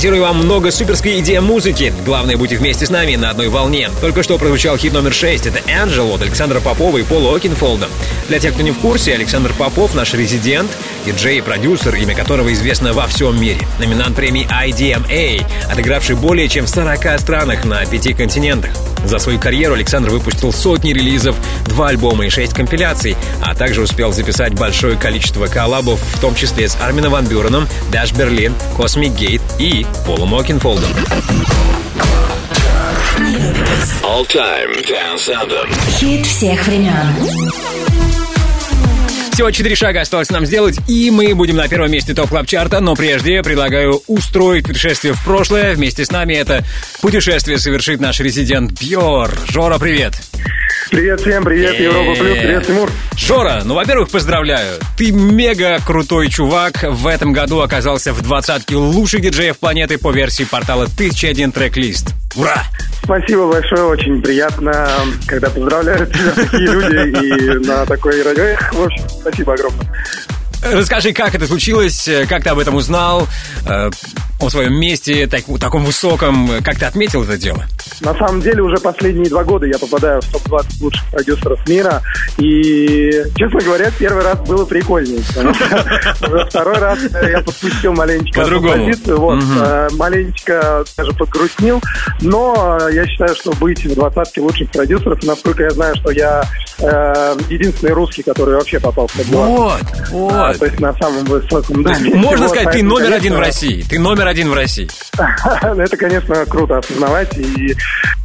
[0.07, 0.17] Плюс.
[0.17, 1.93] Гарантирую вам много суперской EDM музыки.
[2.05, 3.91] Главное, будьте вместе с нами на одной волне.
[4.01, 5.47] Только что прозвучал хит номер 6.
[5.47, 7.89] Это «Angel» от Александра Попова и Пола Окинфолда.
[8.29, 10.71] Для тех, кто не в курсе, Александр Попов— наш резидент,
[11.05, 13.61] диджей и продюсер, имя которого известно во всем мире.
[13.81, 18.71] Номинант премии IDMA, отыгравший более чем в 40 странах на пяти континентах.
[19.07, 24.13] За свою карьеру Александр выпустил сотни релизов, два альбома и шесть компиляций, а также успел
[24.13, 29.43] записать большое количество коллабов, в том числе с Армином Ван Бюреном, Dash Berlin, Cosmic Gate
[29.59, 30.91] и Полом Окинфолдом.
[34.03, 35.69] All Time Dance Anthem.
[35.99, 37.76] Хит всех времен.
[39.37, 42.81] Всего четыре шага осталось нам сделать, и мы будем на первом месте топ клаб чарта
[42.81, 45.75] но прежде предлагаю устроить путешествие в прошлое.
[45.75, 46.65] Вместе с нами это
[47.03, 49.31] путешествие совершит наш резидент Бьор.
[49.47, 50.15] Жора, привет!
[50.91, 52.91] Привет всем, привет, Европа Плюс, привет, Тимур.
[53.15, 54.79] Жора, ну, во-первых, поздравляю.
[54.97, 56.85] Ты мега крутой чувак.
[56.89, 62.15] В этом году оказался в двадцатке лучших диджеев планеты по версии портала 1001 трек-лист.
[62.37, 62.63] Ура!
[63.03, 64.89] Спасибо большое, очень приятно,
[65.27, 68.57] когда поздравляют тебя такие люди и на такой радио.
[68.73, 69.87] В общем, спасибо огромное.
[70.63, 73.29] Расскажи, как это случилось, э, как ты об этом узнал,
[73.69, 73.91] э,
[74.41, 77.65] о своем месте, так- таком высоком, как ты отметил это дело?
[78.01, 82.03] На самом деле уже последние два года я попадаю в топ-20 лучших продюсеров мира.
[82.39, 85.21] И, честно говоря, первый раз было прикольнее.
[86.49, 86.99] второй раз
[87.29, 89.21] я подпустил маленечко позицию.
[89.21, 91.81] Вот, э, маленечко даже подгрустнил.
[92.21, 96.45] Но я считаю, что быть в двадцатке лучших продюсеров, насколько я знаю, что я
[96.79, 99.47] э, единственный русский, который вообще попал в топ-20.
[99.47, 99.81] Вот,
[100.11, 100.59] вот.
[100.59, 101.83] то есть на самом высоком.
[102.15, 103.85] Можно сказать, ты номер один в России.
[103.89, 104.89] Ты номер один в России.
[105.63, 107.37] Это, конечно, круто осознавать.
[107.37, 107.75] И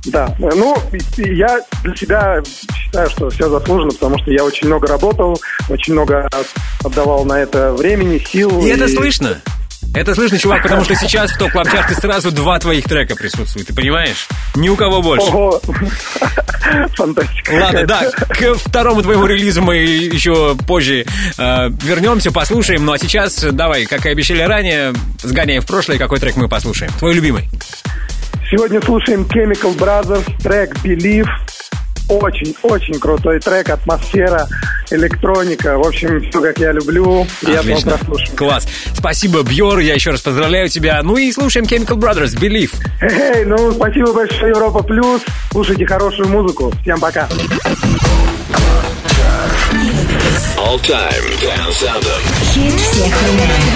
[0.05, 0.75] да, ну,
[1.17, 2.41] и я для себя
[2.73, 6.29] считаю, что все заслужено, потому что я очень много работал, очень много
[6.83, 8.61] отдавал на это времени, сил.
[8.61, 9.41] И это слышно.
[9.93, 13.67] Это слышно, чувак, потому что сейчас в топ клаб чарте сразу два твоих трека присутствуют,
[13.67, 14.27] ты понимаешь?
[14.55, 15.27] Ни у кого больше.
[15.27, 15.61] Ого,
[16.95, 17.51] фантастика.
[17.53, 21.05] Ладно, да, к второму твоему релизу мы еще позже
[21.37, 22.85] э, вернемся, послушаем.
[22.85, 26.91] Ну а сейчас давай, как и обещали ранее, сгоняем в прошлое, какой трек мы послушаем.
[26.97, 27.49] Твой любимый.
[28.49, 31.27] Сегодня слушаем Chemical Brothers, трек Believe.
[32.11, 34.45] Очень-очень крутой трек, атмосфера,
[34.89, 35.77] электроника.
[35.77, 37.25] В общем, все как я люблю.
[37.41, 37.91] Отлично.
[37.97, 38.37] прослушивания.
[38.37, 38.67] Класс.
[38.93, 41.01] Спасибо, Бьор, я еще раз поздравляю тебя.
[41.03, 42.73] Ну и слушаем Chemical Brothers, Believe.
[43.01, 45.21] Эй, ну спасибо большое, Европа Плюс.
[45.51, 46.73] Слушайте хорошую музыку.
[46.81, 47.29] Всем пока.
[50.57, 52.21] All Time Dance Anthem.
[52.53, 53.71] Хит всех времен.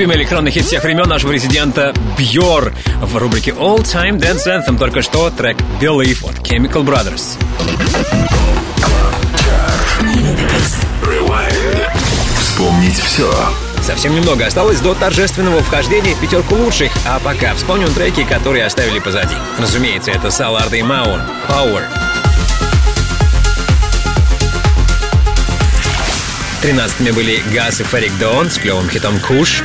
[0.00, 2.72] Любимый электронный хит всех времен нашего резидента Бьор
[3.02, 4.78] в рубрике All Time Dance Anthem.
[4.78, 7.36] Только что трек Believe от Chemical Brothers.
[12.40, 13.30] Вспомнить все.
[13.82, 19.00] Совсем немного осталось до торжественного вхождения в пятерку лучших, а пока вспомним треки, которые оставили
[19.00, 19.34] позади.
[19.58, 21.20] Разумеется, это Саларда и Маун.
[21.46, 21.82] Power.
[26.62, 29.62] 13 были Газ и Ферик Дон с клевым хитом Куш.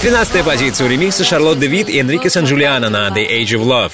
[0.00, 3.92] 13 позиция у ремикса Шарлотт Девид и Энрике Сан-Джулиано на The Age of Love.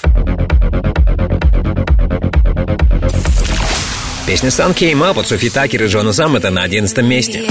[4.27, 7.47] Песня Sun Came Up от Софи Такер и Джона Саммета на 11 месте.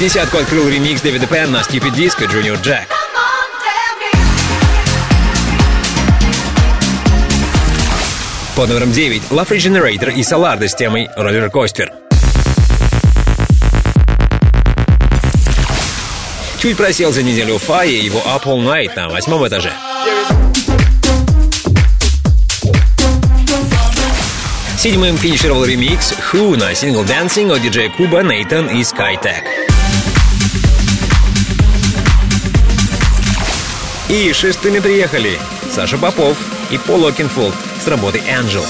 [0.00, 2.91] Десятку открыл ремикс Дэвида Пен на Stupid Disco Junior Jack.
[8.54, 11.88] Под номером 9 Love Regenerator и Solarda с темой Coaster.
[16.60, 19.72] Чуть просел за неделю Фа и его Up All Night на восьмом этаже.
[24.76, 29.44] Седьмым финишировал ремикс Who на сингл Dancing от диджея Куба, Нейтан и Skytech.
[34.10, 35.38] И шестыми приехали
[35.70, 36.36] Саша Попов
[36.72, 38.64] и Пол Окинфолд с работой Angel.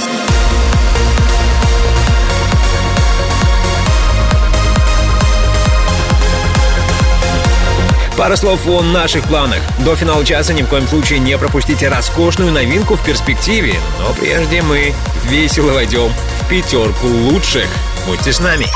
[8.19, 9.61] Пара слов о наших планах.
[9.85, 13.75] До финала часа ни в коем случае не пропустите роскошную новинку в перспективе.
[13.99, 14.93] Но прежде мы
[15.25, 17.69] весело войдем в пятерку лучших.
[18.07, 18.67] Будьте с нами.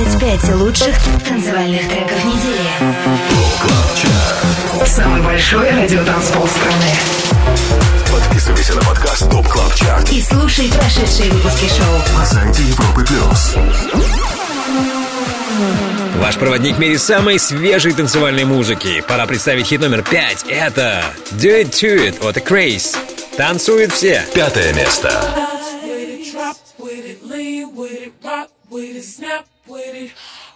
[0.00, 0.96] 25 лучших
[1.28, 3.19] танцевальных треков недели.
[4.90, 6.90] Самый большой радиотанцпол страны.
[8.10, 12.18] Подписывайся на подкаст Top Club Chart И слушай прошедшие выпуски шоу.
[12.18, 13.54] на сайте Европы Плюс.
[16.16, 19.04] Ваш проводник в мире самой свежей танцевальной музыки.
[19.06, 20.44] Пора представить хит номер пять.
[20.48, 22.96] Это Do It To It от The Craze.
[23.36, 24.26] Танцуют все.
[24.34, 25.49] Пятое место.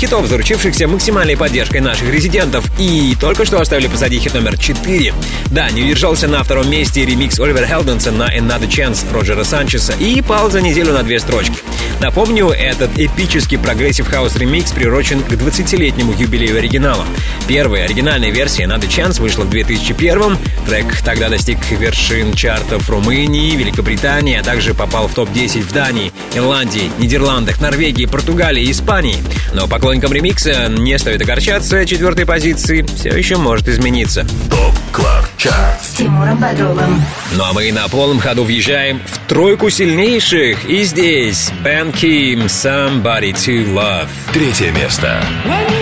[0.00, 2.64] хитов, заручившихся максимальной поддержкой наших резидентов.
[2.78, 5.12] И только что оставили позади хит номер 4.
[5.50, 10.22] Да, не удержался на втором месте ремикс Оливера Хелденса на Another Chance Роджера Санчеса и
[10.22, 11.54] пал за неделю на две строчки.
[12.00, 17.04] Напомню, этот эпический progressive house ремикс приурочен к 20-летнему юбилею оригинала.
[17.46, 24.36] Первая оригинальная версия Another Chance вышла в 2001 Трек тогда достиг вершин чартов Румынии, Великобритании,
[24.36, 29.16] а также попал в топ-10 в Дании, Ирландии, Нидерландах, Норвегии, Португалии и Испании.
[29.52, 34.26] Но поклонникам ремикса не стоит огорчаться, четвертой позиции все еще может измениться.
[34.50, 37.02] ТОП КЛАБ ЧАРТ С Тимуром Бодровым.
[37.34, 40.68] Ну а мы на полном ходу въезжаем в тройку сильнейших.
[40.68, 44.08] И здесь Бен Ким «Somebody to Love».
[44.32, 45.22] Третье место.
[45.44, 45.79] When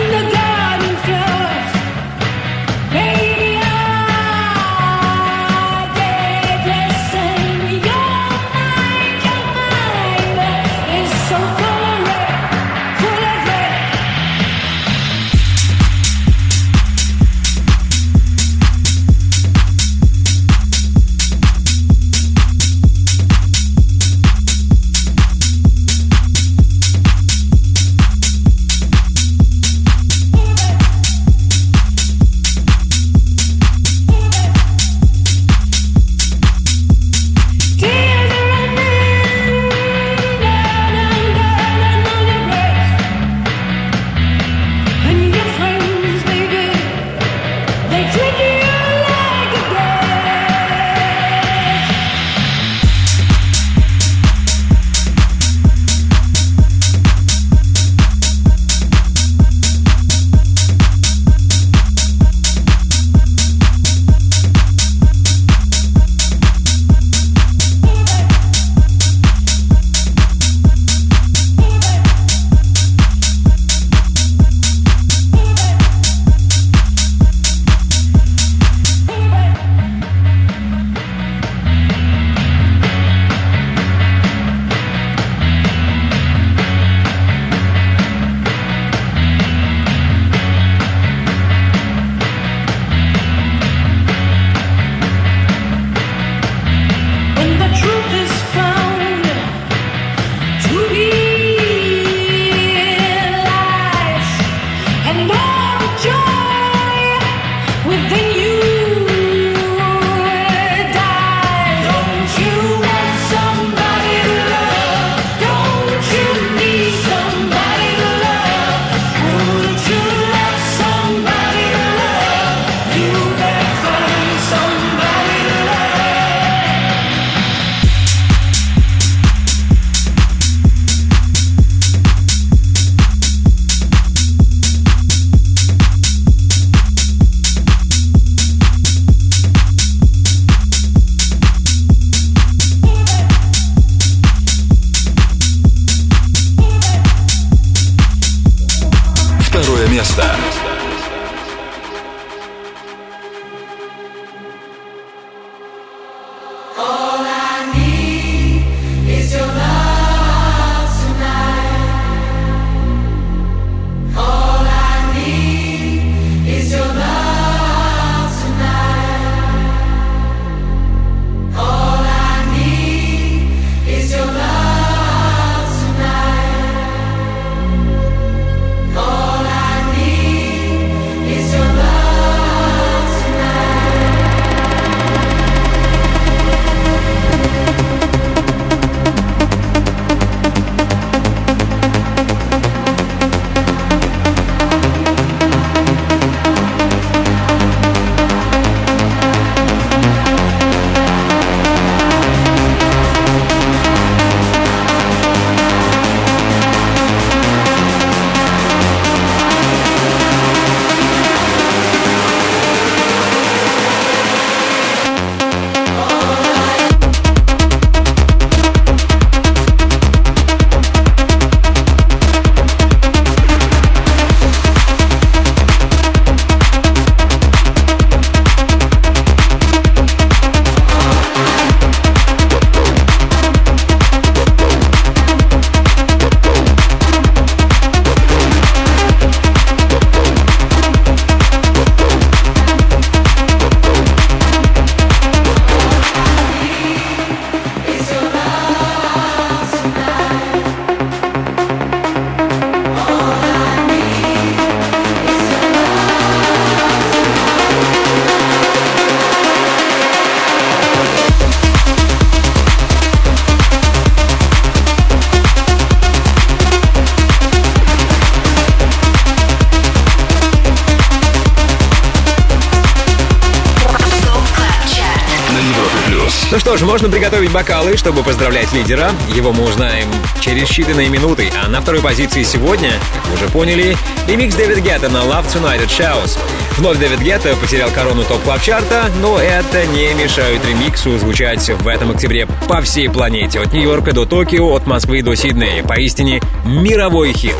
[276.98, 279.12] можно приготовить бокалы, чтобы поздравлять лидера.
[279.32, 280.08] Его мы узнаем
[280.40, 281.48] через считанные минуты.
[281.62, 283.96] А на второй позиции сегодня, как вы уже поняли,
[284.26, 286.36] ремикс Дэвид Гетта на Love Tonight at Shows.
[286.76, 291.86] Вновь Дэвид Гетта потерял корону топ клаб чарта но это не мешает ремиксу звучать в
[291.86, 293.60] этом октябре по всей планете.
[293.60, 295.84] От Нью-Йорка до Токио, от Москвы до Сиднея.
[295.84, 297.54] Поистине мировой хит.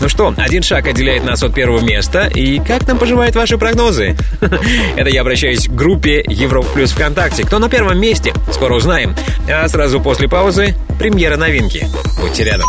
[0.00, 2.26] Ну что, один шаг отделяет нас от первого места.
[2.26, 4.16] И как там поживают ваши прогнозы?
[4.96, 7.44] Это я обращаюсь к группе Европа Плюс ВКонтакте.
[7.44, 8.32] Кто на первом месте?
[8.52, 9.14] Скоро узнаем.
[9.48, 11.86] А сразу после паузы премьера новинки.
[12.20, 12.66] Будьте рядом.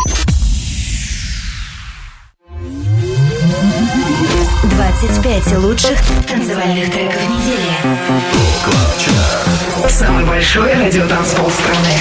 [5.15, 5.97] 25 лучших
[6.27, 7.71] танцевальных треков недели.
[9.89, 11.93] Самый большой радиотанцпол страны.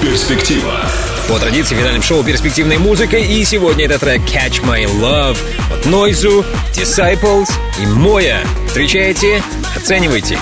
[0.00, 0.80] Перспектива.
[1.28, 3.24] По традиции в финальном шоу перспективной музыкой.
[3.26, 5.36] И сегодня это трек Catch My Love
[5.72, 7.50] от Нойзу, Disciples
[7.82, 8.42] и Моя.
[8.68, 9.42] Встречаете?
[9.74, 10.38] Оценивайте.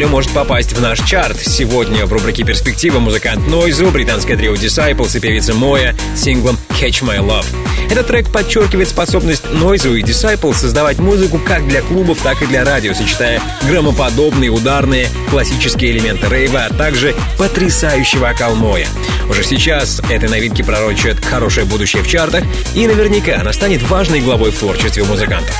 [0.00, 1.38] Неделю может попасть в наш чарт.
[1.38, 7.02] Сегодня в рубрике «Перспектива» музыкант Нойзу, британское трио Disciples и певица Моя с синглом «Catch
[7.02, 7.44] My Love».
[7.90, 12.64] Этот трек подчеркивает способность Нойзу и Disciples создавать музыку как для клубов, так и для
[12.64, 18.86] радио, сочетая громоподобные, ударные, классические элементы рейва, а также потрясающий вокал Моя.
[19.28, 22.44] Уже сейчас этой новинки пророчат хорошее будущее в чартах,
[22.74, 25.54] и наверняка она станет важной главой в творчестве музыкантов.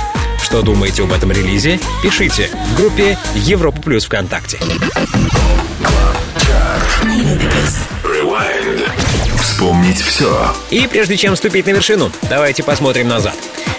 [0.50, 1.78] Что думаете об этом релизе?
[2.02, 4.58] Пишите в группе Европа Плюс ВКонтакте.
[9.40, 10.52] Вспомнить все.
[10.70, 13.36] И прежде чем вступить на вершину, давайте посмотрим назад.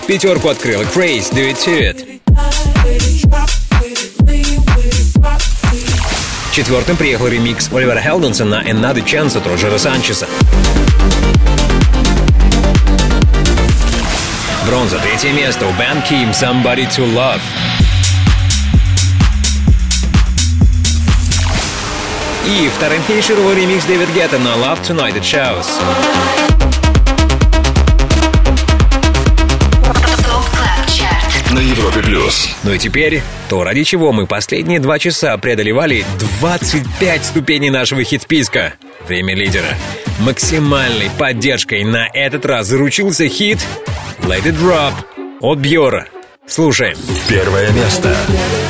[0.07, 2.21] Пятерку открыла Craze, Do It To It.
[6.53, 10.25] Четвертым приехал ремикс Оливера Хелденса на Another Chance от Роджера Санчеса.
[14.71, 17.41] Бронза, третье место у Бен Ким Somebody to Love.
[22.47, 25.67] И вторым финишировал ремикс Дэвид Гетта на Love Tonight at Shows.
[31.51, 32.49] На Европе плюс.
[32.63, 36.05] Ну и теперь то, ради чего мы последние два часа преодолевали
[36.39, 38.75] 25 ступеней нашего хит-списка.
[39.05, 39.75] Время лидера.
[40.19, 43.59] Максимальной поддержкой на этот раз заручился хит
[44.23, 44.93] Let It Drop
[45.41, 46.07] от Бьора.
[46.45, 46.97] Слушаем.
[47.27, 48.09] Первое место.
[48.09, 48.60] Cause we're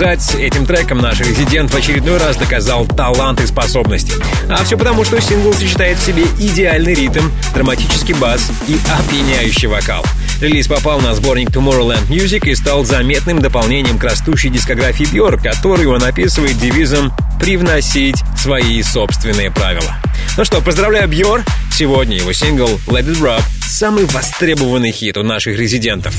[0.00, 4.14] сказать, этим треком наш резидент в очередной раз доказал талант и способности.
[4.48, 7.20] А все потому, что сингл сочетает в себе идеальный ритм,
[7.52, 10.02] драматический бас и опьяняющий вокал.
[10.40, 15.90] Релиз попал на сборник Tomorrowland Music и стал заметным дополнением к растущей дискографии Бьорк, которую
[15.90, 19.94] он описывает девизом «привносить свои собственные правила».
[20.38, 21.42] Ну что, поздравляю Бьор.
[21.70, 26.14] Сегодня его сингл Let It Drop– самый востребованный хит у наших резидентов.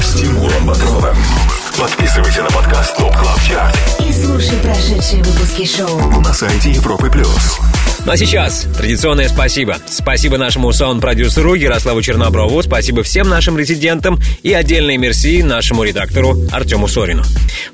[0.00, 0.24] С.
[1.78, 6.20] Подписывайся на подкаст Top Club Chart И слушай прошедшие выпуски шоу.
[6.20, 7.58] на сайте Европы плюс.
[8.06, 9.78] Ну а сейчас традиционное спасибо.
[9.88, 16.86] Спасибо нашему саунд-продюсеру Ярославу Черноброву, спасибо всем нашим резидентам и отдельное мерси нашему редактору Артему
[16.86, 17.24] Сорину.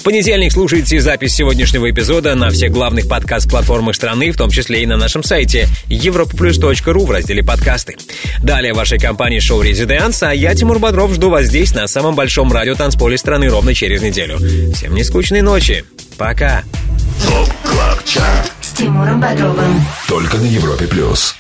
[0.01, 4.87] В понедельник слушайте запись сегодняшнего эпизода на всех главных подкаст-платформах страны, в том числе и
[4.87, 7.99] на нашем сайте europaplus.ru в разделе «Подкасты».
[8.43, 12.15] Далее в вашей компании шоу «Residance», а я, Тимур Бодров, жду вас здесь, на самом
[12.15, 14.39] большом радиотанцполе страны, ровно через неделю.
[14.75, 15.85] Всем нескучной ночи.
[16.17, 16.65] Пока.
[17.29, 18.53] Top Club Chart.
[18.63, 19.85] С Тимуром Бодровым.
[20.09, 21.37] Только на Европе плюс.